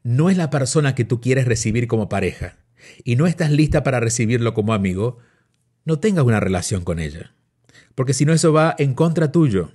no 0.02 0.30
es 0.30 0.36
la 0.36 0.48
persona 0.48 0.94
que 0.94 1.04
tú 1.04 1.20
quieres 1.20 1.46
recibir 1.46 1.88
como 1.88 2.08
pareja 2.08 2.56
y 3.04 3.16
no 3.16 3.26
estás 3.26 3.50
lista 3.50 3.82
para 3.82 4.00
recibirlo 4.00 4.54
como 4.54 4.72
amigo, 4.74 5.18
no 5.84 5.98
tengas 5.98 6.24
una 6.24 6.40
relación 6.40 6.84
con 6.84 6.98
ella. 6.98 7.32
Porque 7.94 8.14
si 8.14 8.24
no 8.24 8.32
eso 8.32 8.52
va 8.52 8.74
en 8.78 8.94
contra 8.94 9.32
tuyo. 9.32 9.70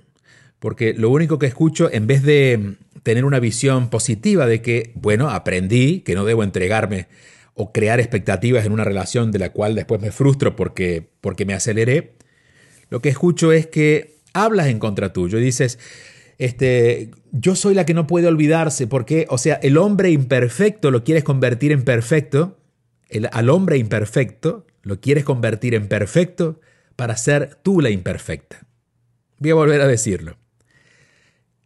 Porque 0.58 0.94
lo 0.94 1.10
único 1.10 1.38
que 1.38 1.46
escucho, 1.46 1.90
en 1.92 2.06
vez 2.06 2.22
de 2.22 2.76
tener 3.02 3.24
una 3.24 3.38
visión 3.38 3.90
positiva 3.90 4.46
de 4.46 4.62
que, 4.62 4.92
bueno, 4.94 5.28
aprendí 5.28 6.00
que 6.00 6.14
no 6.14 6.24
debo 6.24 6.42
entregarme 6.42 7.08
o 7.52 7.72
crear 7.72 8.00
expectativas 8.00 8.64
en 8.64 8.72
una 8.72 8.84
relación 8.84 9.30
de 9.30 9.38
la 9.38 9.50
cual 9.50 9.74
después 9.74 10.00
me 10.00 10.10
frustro 10.10 10.56
porque, 10.56 11.08
porque 11.20 11.44
me 11.44 11.54
aceleré, 11.54 12.14
lo 12.90 13.00
que 13.00 13.10
escucho 13.10 13.52
es 13.52 13.66
que 13.66 14.16
hablas 14.32 14.68
en 14.68 14.78
contra 14.78 15.12
tuyo 15.12 15.38
y 15.38 15.44
dices, 15.44 15.78
este, 16.38 17.10
yo 17.32 17.54
soy 17.54 17.74
la 17.74 17.86
que 17.86 17.94
no 17.94 18.06
puede 18.06 18.26
olvidarse, 18.26 18.86
porque, 18.86 19.26
o 19.30 19.38
sea, 19.38 19.54
el 19.56 19.76
hombre 19.76 20.10
imperfecto 20.10 20.90
lo 20.90 21.04
quieres 21.04 21.24
convertir 21.24 21.72
en 21.72 21.84
perfecto, 21.84 22.58
al 23.32 23.50
hombre 23.50 23.78
imperfecto 23.78 24.66
lo 24.82 25.00
quieres 25.00 25.24
convertir 25.24 25.74
en 25.74 25.88
perfecto 25.88 26.60
para 26.96 27.16
ser 27.16 27.56
tú 27.62 27.80
la 27.80 27.90
imperfecta. 27.90 28.66
Voy 29.38 29.50
a 29.50 29.54
volver 29.54 29.80
a 29.80 29.86
decirlo. 29.86 30.36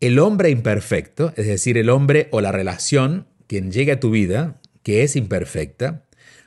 El 0.01 0.18
hombre 0.18 0.51
imperfecto, 0.51 1.33
es 1.37 1.46
decir, 1.46 1.77
el 1.77 1.90
hombre 1.90 2.29
o 2.31 2.40
la 2.40 2.53
relación, 2.53 3.27
quien 3.46 3.72
llega 3.72 3.94
a 3.94 4.01
tu 4.01 4.11
vida, 4.11 4.61
que 4.83 5.03
es 5.03 5.16
imperfecta, 5.16 6.05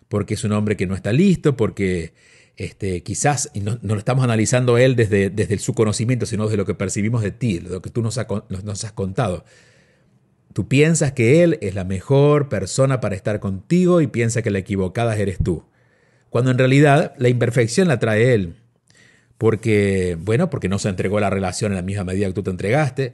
porque 0.07 0.35
es 0.35 0.43
un 0.43 0.53
hombre 0.53 0.77
que 0.77 0.87
no 0.87 0.95
está 0.95 1.11
listo, 1.11 1.57
porque 1.57 2.13
este, 2.55 3.03
quizás, 3.03 3.49
y 3.53 3.59
no, 3.59 3.77
lo 3.81 3.97
estamos 3.97 4.23
analizando 4.23 4.77
él 4.77 4.95
desde, 4.95 5.29
desde 5.29 5.57
su 5.59 5.73
conocimiento, 5.73 6.25
sino 6.25 6.45
desde 6.45 6.57
lo 6.57 6.65
que 6.65 6.75
percibimos 6.75 7.21
de 7.23 7.31
ti, 7.31 7.59
lo 7.59 7.81
que 7.81 7.89
tú 7.89 8.01
nos 8.01 8.17
has 8.17 8.91
contado. 8.93 9.43
Tú 10.53 10.67
piensas 10.67 11.11
que 11.13 11.43
él 11.43 11.57
es 11.61 11.75
la 11.75 11.83
mejor 11.83 12.49
persona 12.49 12.99
para 12.99 13.15
estar 13.15 13.39
contigo 13.39 14.01
y 14.01 14.07
piensas 14.07 14.43
que 14.43 14.51
la 14.51 14.59
equivocada 14.59 15.15
eres 15.15 15.37
tú. 15.43 15.63
Cuando 16.29 16.51
en 16.51 16.57
realidad 16.57 17.13
la 17.17 17.29
imperfección 17.29 17.87
la 17.87 17.99
trae 17.99 18.33
él. 18.33 18.55
Porque, 19.37 20.17
bueno, 20.19 20.49
porque 20.49 20.69
no 20.69 20.77
se 20.79 20.89
entregó 20.89 21.19
la 21.19 21.29
relación 21.29 21.71
en 21.71 21.77
la 21.77 21.81
misma 21.81 22.03
medida 22.03 22.27
que 22.27 22.33
tú 22.33 22.43
te 22.43 22.51
entregaste. 22.51 23.13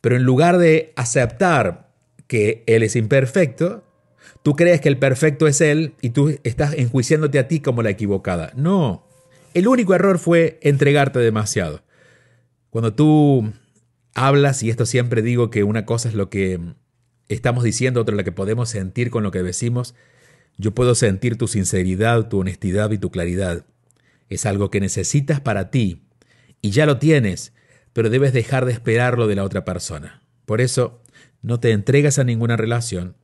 Pero 0.00 0.16
en 0.16 0.24
lugar 0.24 0.58
de 0.58 0.92
aceptar 0.96 1.88
que 2.26 2.64
él 2.66 2.82
es 2.82 2.96
imperfecto, 2.96 3.84
Tú 4.42 4.56
crees 4.56 4.80
que 4.80 4.88
el 4.88 4.98
perfecto 4.98 5.46
es 5.46 5.60
Él 5.60 5.94
y 6.00 6.10
tú 6.10 6.38
estás 6.44 6.74
enjuiciándote 6.74 7.38
a 7.38 7.48
ti 7.48 7.60
como 7.60 7.82
la 7.82 7.90
equivocada. 7.90 8.52
No, 8.56 9.04
el 9.54 9.68
único 9.68 9.94
error 9.94 10.18
fue 10.18 10.58
entregarte 10.62 11.18
demasiado. 11.18 11.82
Cuando 12.70 12.94
tú 12.94 13.52
hablas, 14.14 14.62
y 14.62 14.70
esto 14.70 14.86
siempre 14.86 15.22
digo 15.22 15.50
que 15.50 15.64
una 15.64 15.86
cosa 15.86 16.08
es 16.08 16.14
lo 16.14 16.30
que 16.30 16.60
estamos 17.28 17.64
diciendo, 17.64 18.00
otra 18.00 18.14
es 18.14 18.18
lo 18.18 18.24
que 18.24 18.32
podemos 18.32 18.70
sentir 18.70 19.10
con 19.10 19.22
lo 19.22 19.30
que 19.30 19.42
decimos, 19.42 19.94
yo 20.56 20.74
puedo 20.74 20.94
sentir 20.94 21.36
tu 21.36 21.46
sinceridad, 21.46 22.28
tu 22.28 22.40
honestidad 22.40 22.90
y 22.90 22.98
tu 22.98 23.10
claridad. 23.10 23.64
Es 24.28 24.44
algo 24.46 24.70
que 24.70 24.80
necesitas 24.80 25.40
para 25.40 25.70
ti 25.70 26.02
y 26.60 26.70
ya 26.70 26.86
lo 26.86 26.98
tienes, 26.98 27.52
pero 27.92 28.10
debes 28.10 28.32
dejar 28.32 28.64
de 28.64 28.72
esperarlo 28.72 29.26
de 29.26 29.36
la 29.36 29.44
otra 29.44 29.64
persona. 29.64 30.22
Por 30.46 30.60
eso, 30.60 31.00
no 31.42 31.60
te 31.60 31.70
entregas 31.70 32.18
a 32.18 32.24
ninguna 32.24 32.56
relación, 32.56 33.16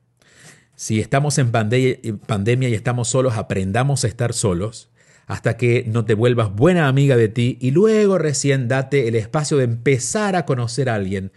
si 0.75 0.99
estamos 0.99 1.37
en 1.37 1.51
pandemia 1.51 2.69
y 2.69 2.73
estamos 2.73 3.07
solos, 3.07 3.35
aprendamos 3.37 4.03
a 4.03 4.07
estar 4.07 4.33
solos 4.33 4.89
hasta 5.27 5.57
que 5.57 5.83
no 5.87 6.05
te 6.05 6.13
vuelvas 6.13 6.53
buena 6.53 6.87
amiga 6.87 7.17
de 7.17 7.29
ti 7.29 7.57
y 7.59 7.71
luego 7.71 8.17
recién 8.17 8.67
date 8.67 9.07
el 9.07 9.15
espacio 9.15 9.57
de 9.57 9.63
empezar 9.63 10.35
a 10.35 10.45
conocer 10.45 10.89
a 10.89 10.95
alguien, 10.95 11.31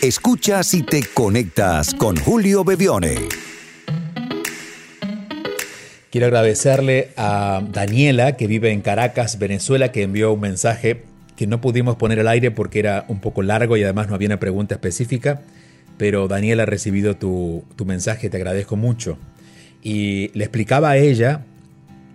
Escuchas 0.02 0.74
y 0.74 0.82
te 0.82 1.02
conectas 1.14 1.94
con 1.94 2.16
Julio 2.16 2.64
Bebione. 2.64 3.14
Quiero 6.10 6.26
agradecerle 6.26 7.10
a 7.16 7.62
Daniela, 7.70 8.36
que 8.36 8.46
vive 8.46 8.72
en 8.72 8.82
Caracas, 8.82 9.38
Venezuela, 9.38 9.92
que 9.92 10.02
envió 10.02 10.32
un 10.32 10.40
mensaje 10.40 11.04
que 11.42 11.48
no 11.48 11.60
pudimos 11.60 11.96
poner 11.96 12.20
al 12.20 12.28
aire 12.28 12.52
porque 12.52 12.78
era 12.78 13.04
un 13.08 13.18
poco 13.18 13.42
largo 13.42 13.76
y 13.76 13.82
además 13.82 14.06
no 14.06 14.14
había 14.14 14.28
una 14.28 14.38
pregunta 14.38 14.76
específica. 14.76 15.42
Pero 15.98 16.28
Daniel 16.28 16.60
ha 16.60 16.66
recibido 16.66 17.16
tu, 17.16 17.64
mensaje, 17.84 18.30
te 18.30 18.36
agradezco 18.36 18.76
mucho. 18.76 19.18
Y 19.82 20.30
le 20.34 20.44
explicaba 20.44 20.90
a 20.90 20.98
ella, 20.98 21.44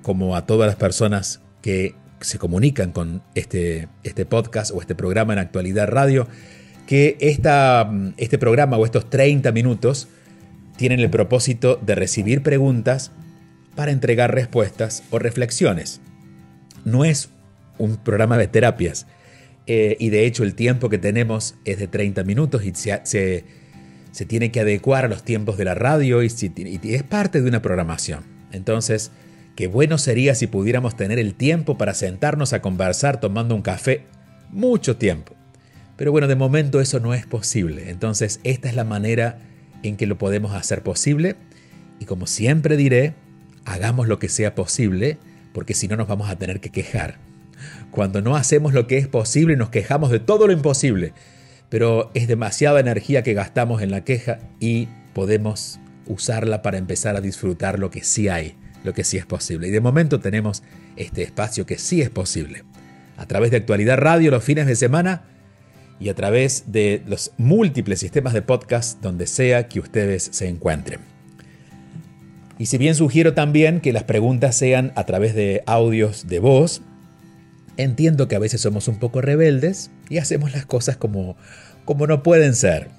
como 0.02 0.38
a 0.38 0.46
todas 0.46 0.68
las 0.68 0.78
personas 0.78 1.42
que 1.62 1.94
se 2.22 2.40
comunican 2.40 2.94
con 2.94 3.22
este, 3.36 3.90
este 4.04 4.26
podcast 4.26 4.72
o 4.74 4.80
este 4.80 4.96
programa 4.96 5.34
en 5.34 5.40
actualidad 5.40 5.90
radio, 5.90 6.26
que 6.86 7.18
esta, 7.20 7.92
este 8.16 8.38
programa 8.38 8.78
o 8.78 8.86
estos 8.86 9.10
30 9.10 9.52
minutos 9.52 10.08
tienen 10.78 11.02
el 11.02 11.10
propósito 11.10 11.78
de 11.86 11.96
recibir 11.96 12.44
preguntas 12.44 13.12
para 13.76 13.92
entregar 13.92 14.34
respuestas 14.34 15.04
o 15.10 15.20
reflexiones. 15.20 16.00
No 16.86 17.04
es 17.04 17.28
un 17.78 17.98
programa 17.98 18.38
de 18.38 18.48
terapias. 18.48 19.06
Eh, 19.68 19.98
y 20.00 20.10
de 20.10 20.26
hecho 20.26 20.44
el 20.44 20.56
tiempo 20.56 20.90
que 20.90 20.98
tenemos 20.98 21.56
es 21.66 21.78
de 21.78 21.88
30 21.88 22.24
minutos 22.24 22.64
y 22.64 22.74
se, 22.74 23.02
se, 23.04 24.26
tiene 24.26 24.50
que 24.50 24.62
adecuar 24.62 25.04
a 25.04 25.08
los 25.10 25.24
tiempos 25.24 25.58
de 25.58 25.66
la 25.66 25.76
radio 25.76 26.24
y, 26.24 26.32
y, 26.56 26.94
es 26.96 27.04
parte 27.04 27.42
de 27.42 27.50
una 27.50 27.62
programación. 27.62 28.24
Entonces, 28.54 29.12
qué 29.58 29.68
bueno 29.68 29.98
sería 29.98 30.36
si 30.36 30.48
pudiéramos 30.48 30.96
tener 30.96 31.20
el 31.20 31.36
tiempo 31.36 31.78
para 31.78 31.94
sentarnos 31.94 32.54
a 32.54 32.62
conversar 32.62 33.20
tomando 33.20 33.56
un 33.56 33.62
café 33.62 34.06
mucho 34.52 34.96
tiempo. 34.96 35.36
Pero 35.98 36.12
bueno, 36.14 36.28
de 36.28 36.36
momento 36.36 36.80
eso 36.80 37.02
no 37.02 37.14
es 37.14 37.26
posible. 37.26 37.90
Entonces, 37.90 38.40
esta 38.44 38.70
es 38.70 38.76
la 38.76 38.86
manera 38.86 39.40
en 39.84 39.98
que 39.98 40.08
lo 40.08 40.18
podemos 40.18 40.54
hacer 40.54 40.82
posible. 40.82 41.36
Y 42.00 42.06
como 42.06 42.26
siempre 42.28 42.78
diré, 42.78 43.16
hagamos 43.66 44.08
lo 44.08 44.18
que 44.18 44.30
sea 44.30 44.56
posible, 44.56 45.18
porque 45.54 45.74
si 45.74 45.88
no 45.88 45.98
nos 45.98 46.08
vamos 46.08 46.30
a 46.30 46.38
tener 46.38 46.62
que 46.62 46.70
quejar. 46.70 47.27
Cuando 47.92 48.22
no 48.22 48.36
hacemos 48.36 48.74
lo 48.74 48.88
que 48.88 48.98
es 48.98 49.08
posible 49.08 49.56
nos 49.56 49.70
quejamos 49.70 50.12
de 50.12 50.20
todo 50.20 50.48
lo 50.48 50.54
imposible, 50.54 51.14
pero 51.70 52.12
es 52.14 52.28
demasiada 52.28 52.80
energía 52.80 53.24
que 53.24 53.34
gastamos 53.34 53.82
en 53.82 53.92
la 53.92 54.04
queja 54.04 54.40
y 54.60 54.88
podemos 55.14 55.80
usarla 56.06 56.62
para 56.62 56.78
empezar 56.78 57.16
a 57.16 57.22
disfrutar 57.22 57.80
lo 57.80 57.90
que 57.90 58.04
sí 58.04 58.30
hay, 58.30 58.56
lo 58.84 58.94
que 58.94 59.04
sí 59.04 59.18
es 59.18 59.26
posible. 59.26 59.68
Y 59.68 59.72
de 59.72 59.82
momento 59.82 60.20
tenemos 60.20 60.64
este 60.96 61.24
espacio 61.24 61.66
que 61.66 61.78
sí 61.78 62.02
es 62.02 62.10
posible. 62.10 62.64
A 63.18 63.26
través 63.26 63.52
de 63.52 63.58
Actualidad 63.58 63.98
Radio 63.98 64.32
los 64.32 64.44
fines 64.44 64.68
de 64.68 64.76
semana 64.76 65.24
y 66.00 66.10
a 66.10 66.16
través 66.16 66.72
de 66.72 67.02
los 67.08 67.32
múltiples 67.38 68.00
sistemas 68.00 68.34
de 68.34 68.42
podcast 68.42 69.02
donde 69.02 69.28
sea 69.28 69.68
que 69.68 69.80
ustedes 69.80 70.30
se 70.32 70.48
encuentren. 70.48 71.00
Y 72.60 72.68
si 72.68 72.78
bien 72.78 72.96
sugiero 72.96 73.34
también 73.34 73.82
que 73.82 73.94
las 73.94 74.04
preguntas 74.04 74.56
sean 74.56 74.92
a 74.96 75.06
través 75.06 75.36
de 75.36 75.64
audios 75.66 76.28
de 76.28 76.40
voz, 76.40 76.82
Entiendo 77.78 78.28
que 78.28 78.36
a 78.36 78.40
veces 78.40 78.62
somos 78.62 78.88
un 78.88 78.98
poco 78.98 79.22
rebeldes 79.22 79.92
y 80.10 80.18
hacemos 80.18 80.52
las 80.52 80.66
cosas 80.66 80.98
como, 80.98 81.38
como 81.86 82.08
no 82.08 82.24
pueden 82.24 82.56
ser. 82.56 82.90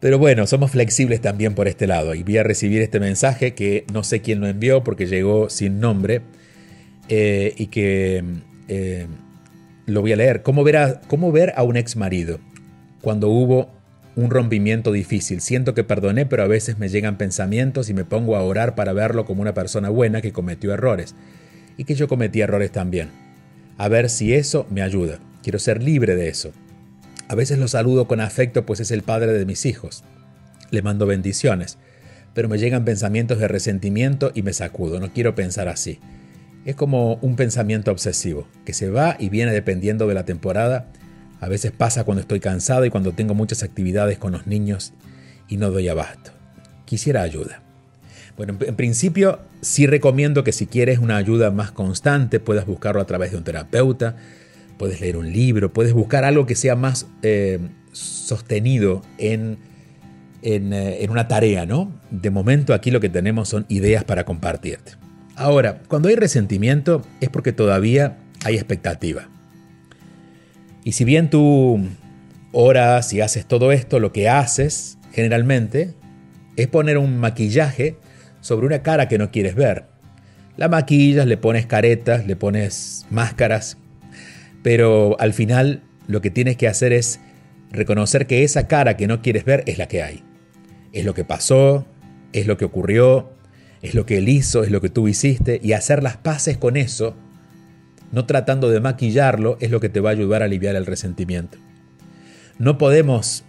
Pero 0.00 0.18
bueno, 0.18 0.46
somos 0.46 0.70
flexibles 0.70 1.20
también 1.20 1.54
por 1.54 1.68
este 1.68 1.86
lado 1.86 2.14
y 2.14 2.22
voy 2.22 2.38
a 2.38 2.42
recibir 2.42 2.80
este 2.80 3.00
mensaje 3.00 3.54
que 3.54 3.84
no 3.92 4.04
sé 4.04 4.22
quién 4.22 4.40
lo 4.40 4.46
envió 4.46 4.82
porque 4.82 5.06
llegó 5.06 5.50
sin 5.50 5.80
nombre 5.80 6.22
eh, 7.08 7.52
y 7.58 7.66
que 7.66 8.24
eh, 8.68 9.06
lo 9.86 10.00
voy 10.00 10.12
a 10.12 10.16
leer. 10.16 10.42
¿Cómo 10.42 10.64
ver, 10.64 10.76
a, 10.78 11.00
¿Cómo 11.02 11.30
ver 11.30 11.52
a 11.56 11.62
un 11.64 11.76
ex 11.76 11.96
marido 11.96 12.38
cuando 13.02 13.28
hubo 13.28 13.70
un 14.16 14.30
rompimiento 14.30 14.90
difícil? 14.90 15.42
Siento 15.42 15.74
que 15.74 15.84
perdoné, 15.84 16.24
pero 16.24 16.44
a 16.44 16.48
veces 16.48 16.78
me 16.78 16.88
llegan 16.88 17.18
pensamientos 17.18 17.90
y 17.90 17.94
me 17.94 18.04
pongo 18.04 18.36
a 18.36 18.42
orar 18.42 18.74
para 18.74 18.94
verlo 18.94 19.26
como 19.26 19.42
una 19.42 19.52
persona 19.52 19.90
buena 19.90 20.22
que 20.22 20.32
cometió 20.32 20.72
errores 20.72 21.14
y 21.76 21.84
que 21.84 21.94
yo 21.94 22.08
cometí 22.08 22.40
errores 22.40 22.70
también 22.72 23.27
a 23.78 23.88
ver 23.88 24.10
si 24.10 24.34
eso 24.34 24.66
me 24.70 24.82
ayuda. 24.82 25.20
Quiero 25.42 25.58
ser 25.60 25.82
libre 25.82 26.16
de 26.16 26.28
eso. 26.28 26.52
A 27.28 27.34
veces 27.34 27.58
lo 27.58 27.68
saludo 27.68 28.08
con 28.08 28.20
afecto 28.20 28.66
pues 28.66 28.80
es 28.80 28.90
el 28.90 29.02
padre 29.02 29.32
de 29.32 29.46
mis 29.46 29.64
hijos. 29.64 30.02
Le 30.70 30.82
mando 30.82 31.06
bendiciones, 31.06 31.78
pero 32.34 32.48
me 32.48 32.58
llegan 32.58 32.84
pensamientos 32.84 33.38
de 33.38 33.48
resentimiento 33.48 34.32
y 34.34 34.42
me 34.42 34.52
sacudo. 34.52 34.98
No 34.98 35.12
quiero 35.12 35.34
pensar 35.34 35.68
así. 35.68 36.00
Es 36.64 36.74
como 36.74 37.14
un 37.22 37.36
pensamiento 37.36 37.92
obsesivo, 37.92 38.48
que 38.64 38.74
se 38.74 38.90
va 38.90 39.16
y 39.18 39.28
viene 39.28 39.52
dependiendo 39.52 40.08
de 40.08 40.14
la 40.14 40.24
temporada. 40.24 40.90
A 41.40 41.48
veces 41.48 41.70
pasa 41.70 42.02
cuando 42.04 42.20
estoy 42.20 42.40
cansado 42.40 42.84
y 42.84 42.90
cuando 42.90 43.12
tengo 43.12 43.34
muchas 43.34 43.62
actividades 43.62 44.18
con 44.18 44.32
los 44.32 44.46
niños 44.48 44.92
y 45.48 45.56
no 45.56 45.70
doy 45.70 45.88
abasto. 45.88 46.32
Quisiera 46.84 47.22
ayuda. 47.22 47.62
Bueno, 48.38 48.56
en, 48.60 48.76
principio 48.76 49.40
sí 49.62 49.88
recomiendo 49.88 50.44
que 50.44 50.52
si 50.52 50.66
quieres 50.66 51.00
una 51.00 51.16
ayuda 51.16 51.50
más 51.50 51.72
constante 51.72 52.38
puedas 52.38 52.66
buscarlo 52.66 53.00
a 53.00 53.04
través 53.04 53.32
de 53.32 53.36
un 53.36 53.42
terapeuta, 53.42 54.14
puedes 54.78 55.00
leer 55.00 55.16
un 55.16 55.32
libro, 55.32 55.72
puedes 55.72 55.92
buscar 55.92 56.24
algo 56.24 56.46
que 56.46 56.54
sea 56.54 56.76
más 56.76 57.08
eh, 57.22 57.58
sostenido 57.90 59.02
en, 59.18 59.58
eh, 60.42 60.98
en, 61.00 61.10
una 61.10 61.26
tarea, 61.26 61.66
¿no? 61.66 61.92
De 62.12 62.30
momento 62.30 62.74
aquí 62.74 62.92
lo 62.92 63.00
que 63.00 63.08
tenemos 63.08 63.48
son 63.48 63.66
ideas 63.68 64.04
para 64.04 64.24
compartirte. 64.24 64.92
Ahora, 65.34 65.80
cuando 65.88 66.08
hay 66.08 66.14
resentimiento 66.14 67.02
es 67.20 67.30
porque 67.30 67.52
todavía 67.52 68.18
hay 68.44 68.54
expectativa. 68.54 69.28
Y 70.84 70.92
si 70.92 71.02
bien 71.02 71.28
tú 71.28 71.80
oras 72.52 73.12
y 73.12 73.20
haces 73.20 73.46
todo 73.46 73.72
esto, 73.72 73.98
lo 73.98 74.12
que 74.12 74.28
haces 74.28 74.96
generalmente 75.10 75.94
es 76.54 76.68
poner 76.68 76.98
un 76.98 77.18
maquillaje 77.18 77.96
sobre 78.48 78.66
una 78.66 78.82
cara 78.82 79.08
que 79.08 79.18
no 79.18 79.30
quieres 79.30 79.54
ver. 79.54 79.84
La 80.56 80.68
maquillas, 80.68 81.26
le 81.26 81.36
pones 81.36 81.66
caretas, 81.66 82.26
le 82.26 82.34
pones 82.34 83.06
máscaras, 83.10 83.76
pero 84.62 85.20
al 85.20 85.34
final 85.34 85.82
lo 86.06 86.22
que 86.22 86.30
tienes 86.30 86.56
que 86.56 86.66
hacer 86.66 86.94
es 86.94 87.20
reconocer 87.70 88.26
que 88.26 88.44
esa 88.44 88.66
cara 88.66 88.96
que 88.96 89.06
no 89.06 89.20
quieres 89.20 89.44
ver 89.44 89.64
es 89.66 89.76
la 89.76 89.86
que 89.86 90.02
hay. 90.02 90.24
Es 90.94 91.04
lo 91.04 91.12
que 91.12 91.24
pasó, 91.24 91.86
es 92.32 92.46
lo 92.46 92.56
que 92.56 92.64
ocurrió, 92.64 93.34
es 93.82 93.94
lo 93.94 94.06
que 94.06 94.16
él 94.16 94.30
hizo, 94.30 94.64
es 94.64 94.70
lo 94.70 94.80
que 94.80 94.88
tú 94.88 95.08
hiciste, 95.08 95.60
y 95.62 95.74
hacer 95.74 96.02
las 96.02 96.16
paces 96.16 96.56
con 96.56 96.78
eso, 96.78 97.14
no 98.10 98.24
tratando 98.24 98.70
de 98.70 98.80
maquillarlo, 98.80 99.58
es 99.60 99.70
lo 99.70 99.78
que 99.78 99.90
te 99.90 100.00
va 100.00 100.08
a 100.08 100.12
ayudar 100.12 100.40
a 100.40 100.46
aliviar 100.46 100.74
el 100.74 100.86
resentimiento. 100.86 101.58
No 102.58 102.78
podemos 102.78 103.44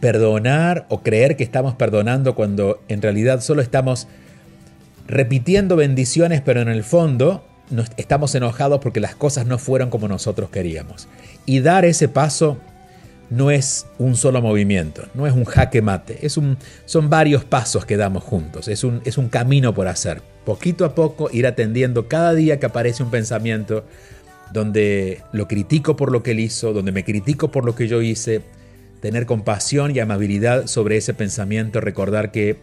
perdonar 0.00 0.86
o 0.88 1.04
creer 1.04 1.36
que 1.36 1.44
estamos 1.44 1.76
perdonando 1.76 2.34
cuando 2.34 2.82
en 2.88 3.00
realidad 3.00 3.40
solo 3.40 3.62
estamos 3.62 4.08
repitiendo 5.06 5.76
bendiciones, 5.76 6.40
pero 6.40 6.60
en 6.60 6.68
el 6.68 6.84
fondo 6.84 7.44
estamos 7.96 8.34
enojados 8.34 8.80
porque 8.80 9.00
las 9.00 9.14
cosas 9.14 9.46
no 9.46 9.58
fueron 9.58 9.90
como 9.90 10.08
nosotros 10.08 10.50
queríamos. 10.50 11.08
Y 11.46 11.60
dar 11.60 11.84
ese 11.84 12.08
paso 12.08 12.58
no 13.30 13.50
es 13.50 13.86
un 13.98 14.14
solo 14.14 14.42
movimiento, 14.42 15.04
no 15.14 15.26
es 15.26 15.32
un 15.32 15.44
jaque 15.44 15.80
mate, 15.80 16.18
es 16.20 16.36
un, 16.36 16.58
son 16.84 17.08
varios 17.08 17.44
pasos 17.44 17.86
que 17.86 17.96
damos 17.96 18.22
juntos, 18.22 18.68
es 18.68 18.84
un, 18.84 19.00
es 19.04 19.16
un 19.16 19.28
camino 19.28 19.72
por 19.72 19.88
hacer. 19.88 20.20
Poquito 20.44 20.84
a 20.84 20.94
poco 20.94 21.30
ir 21.32 21.46
atendiendo 21.46 22.08
cada 22.08 22.34
día 22.34 22.60
que 22.60 22.66
aparece 22.66 23.02
un 23.02 23.10
pensamiento 23.10 23.84
donde 24.52 25.22
lo 25.32 25.48
critico 25.48 25.96
por 25.96 26.12
lo 26.12 26.22
que 26.22 26.32
él 26.32 26.40
hizo, 26.40 26.74
donde 26.74 26.92
me 26.92 27.04
critico 27.04 27.50
por 27.50 27.64
lo 27.64 27.74
que 27.74 27.88
yo 27.88 28.02
hice, 28.02 28.42
tener 29.00 29.24
compasión 29.24 29.96
y 29.96 30.00
amabilidad 30.00 30.66
sobre 30.66 30.98
ese 30.98 31.14
pensamiento, 31.14 31.80
recordar 31.80 32.32
que 32.32 32.58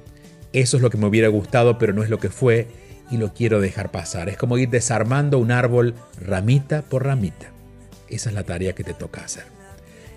eso 0.54 0.78
es 0.78 0.84
lo 0.84 0.90
que 0.90 0.98
me 0.98 1.08
hubiera 1.08 1.28
gustado, 1.28 1.78
pero 1.78 1.94
no 1.94 2.04
es 2.04 2.10
lo 2.10 2.20
que 2.20 2.30
fue 2.30 2.68
y 3.12 3.18
lo 3.18 3.34
quiero 3.34 3.62
dejar 3.62 3.92
pasar. 3.92 4.30
Es 4.30 4.38
como 4.38 4.58
ir 4.58 4.70
desarmando 4.70 5.38
un 5.38 5.52
árbol 5.52 5.96
ramita 6.20 6.82
por 6.82 7.06
ramita. 7.06 7.52
Esa 8.08 8.30
es 8.30 8.36
la 8.36 8.44
tarea 8.44 8.74
que 8.74 8.84
te 8.84 8.94
toca 8.94 9.24
hacer. 9.24 9.44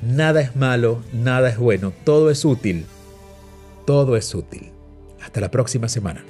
Nada 0.02 0.42
es 0.42 0.56
malo, 0.56 1.02
nada 1.12 1.50
es 1.50 1.58
bueno, 1.58 1.92
todo 2.04 2.30
es 2.30 2.46
útil. 2.46 2.86
Todo 3.86 4.16
es 4.16 4.34
útil. 4.36 4.72
Hasta 5.22 5.42
la 5.42 5.50
próxima 5.50 5.90
semana. 5.90 6.24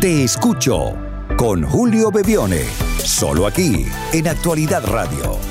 Te 0.00 0.24
escucho 0.24 0.94
con 1.36 1.62
Julio 1.62 2.10
Bebione, 2.10 2.64
solo 3.04 3.46
aquí 3.46 3.84
en 4.14 4.28
Actualidad 4.28 4.82
Radio 4.86 5.49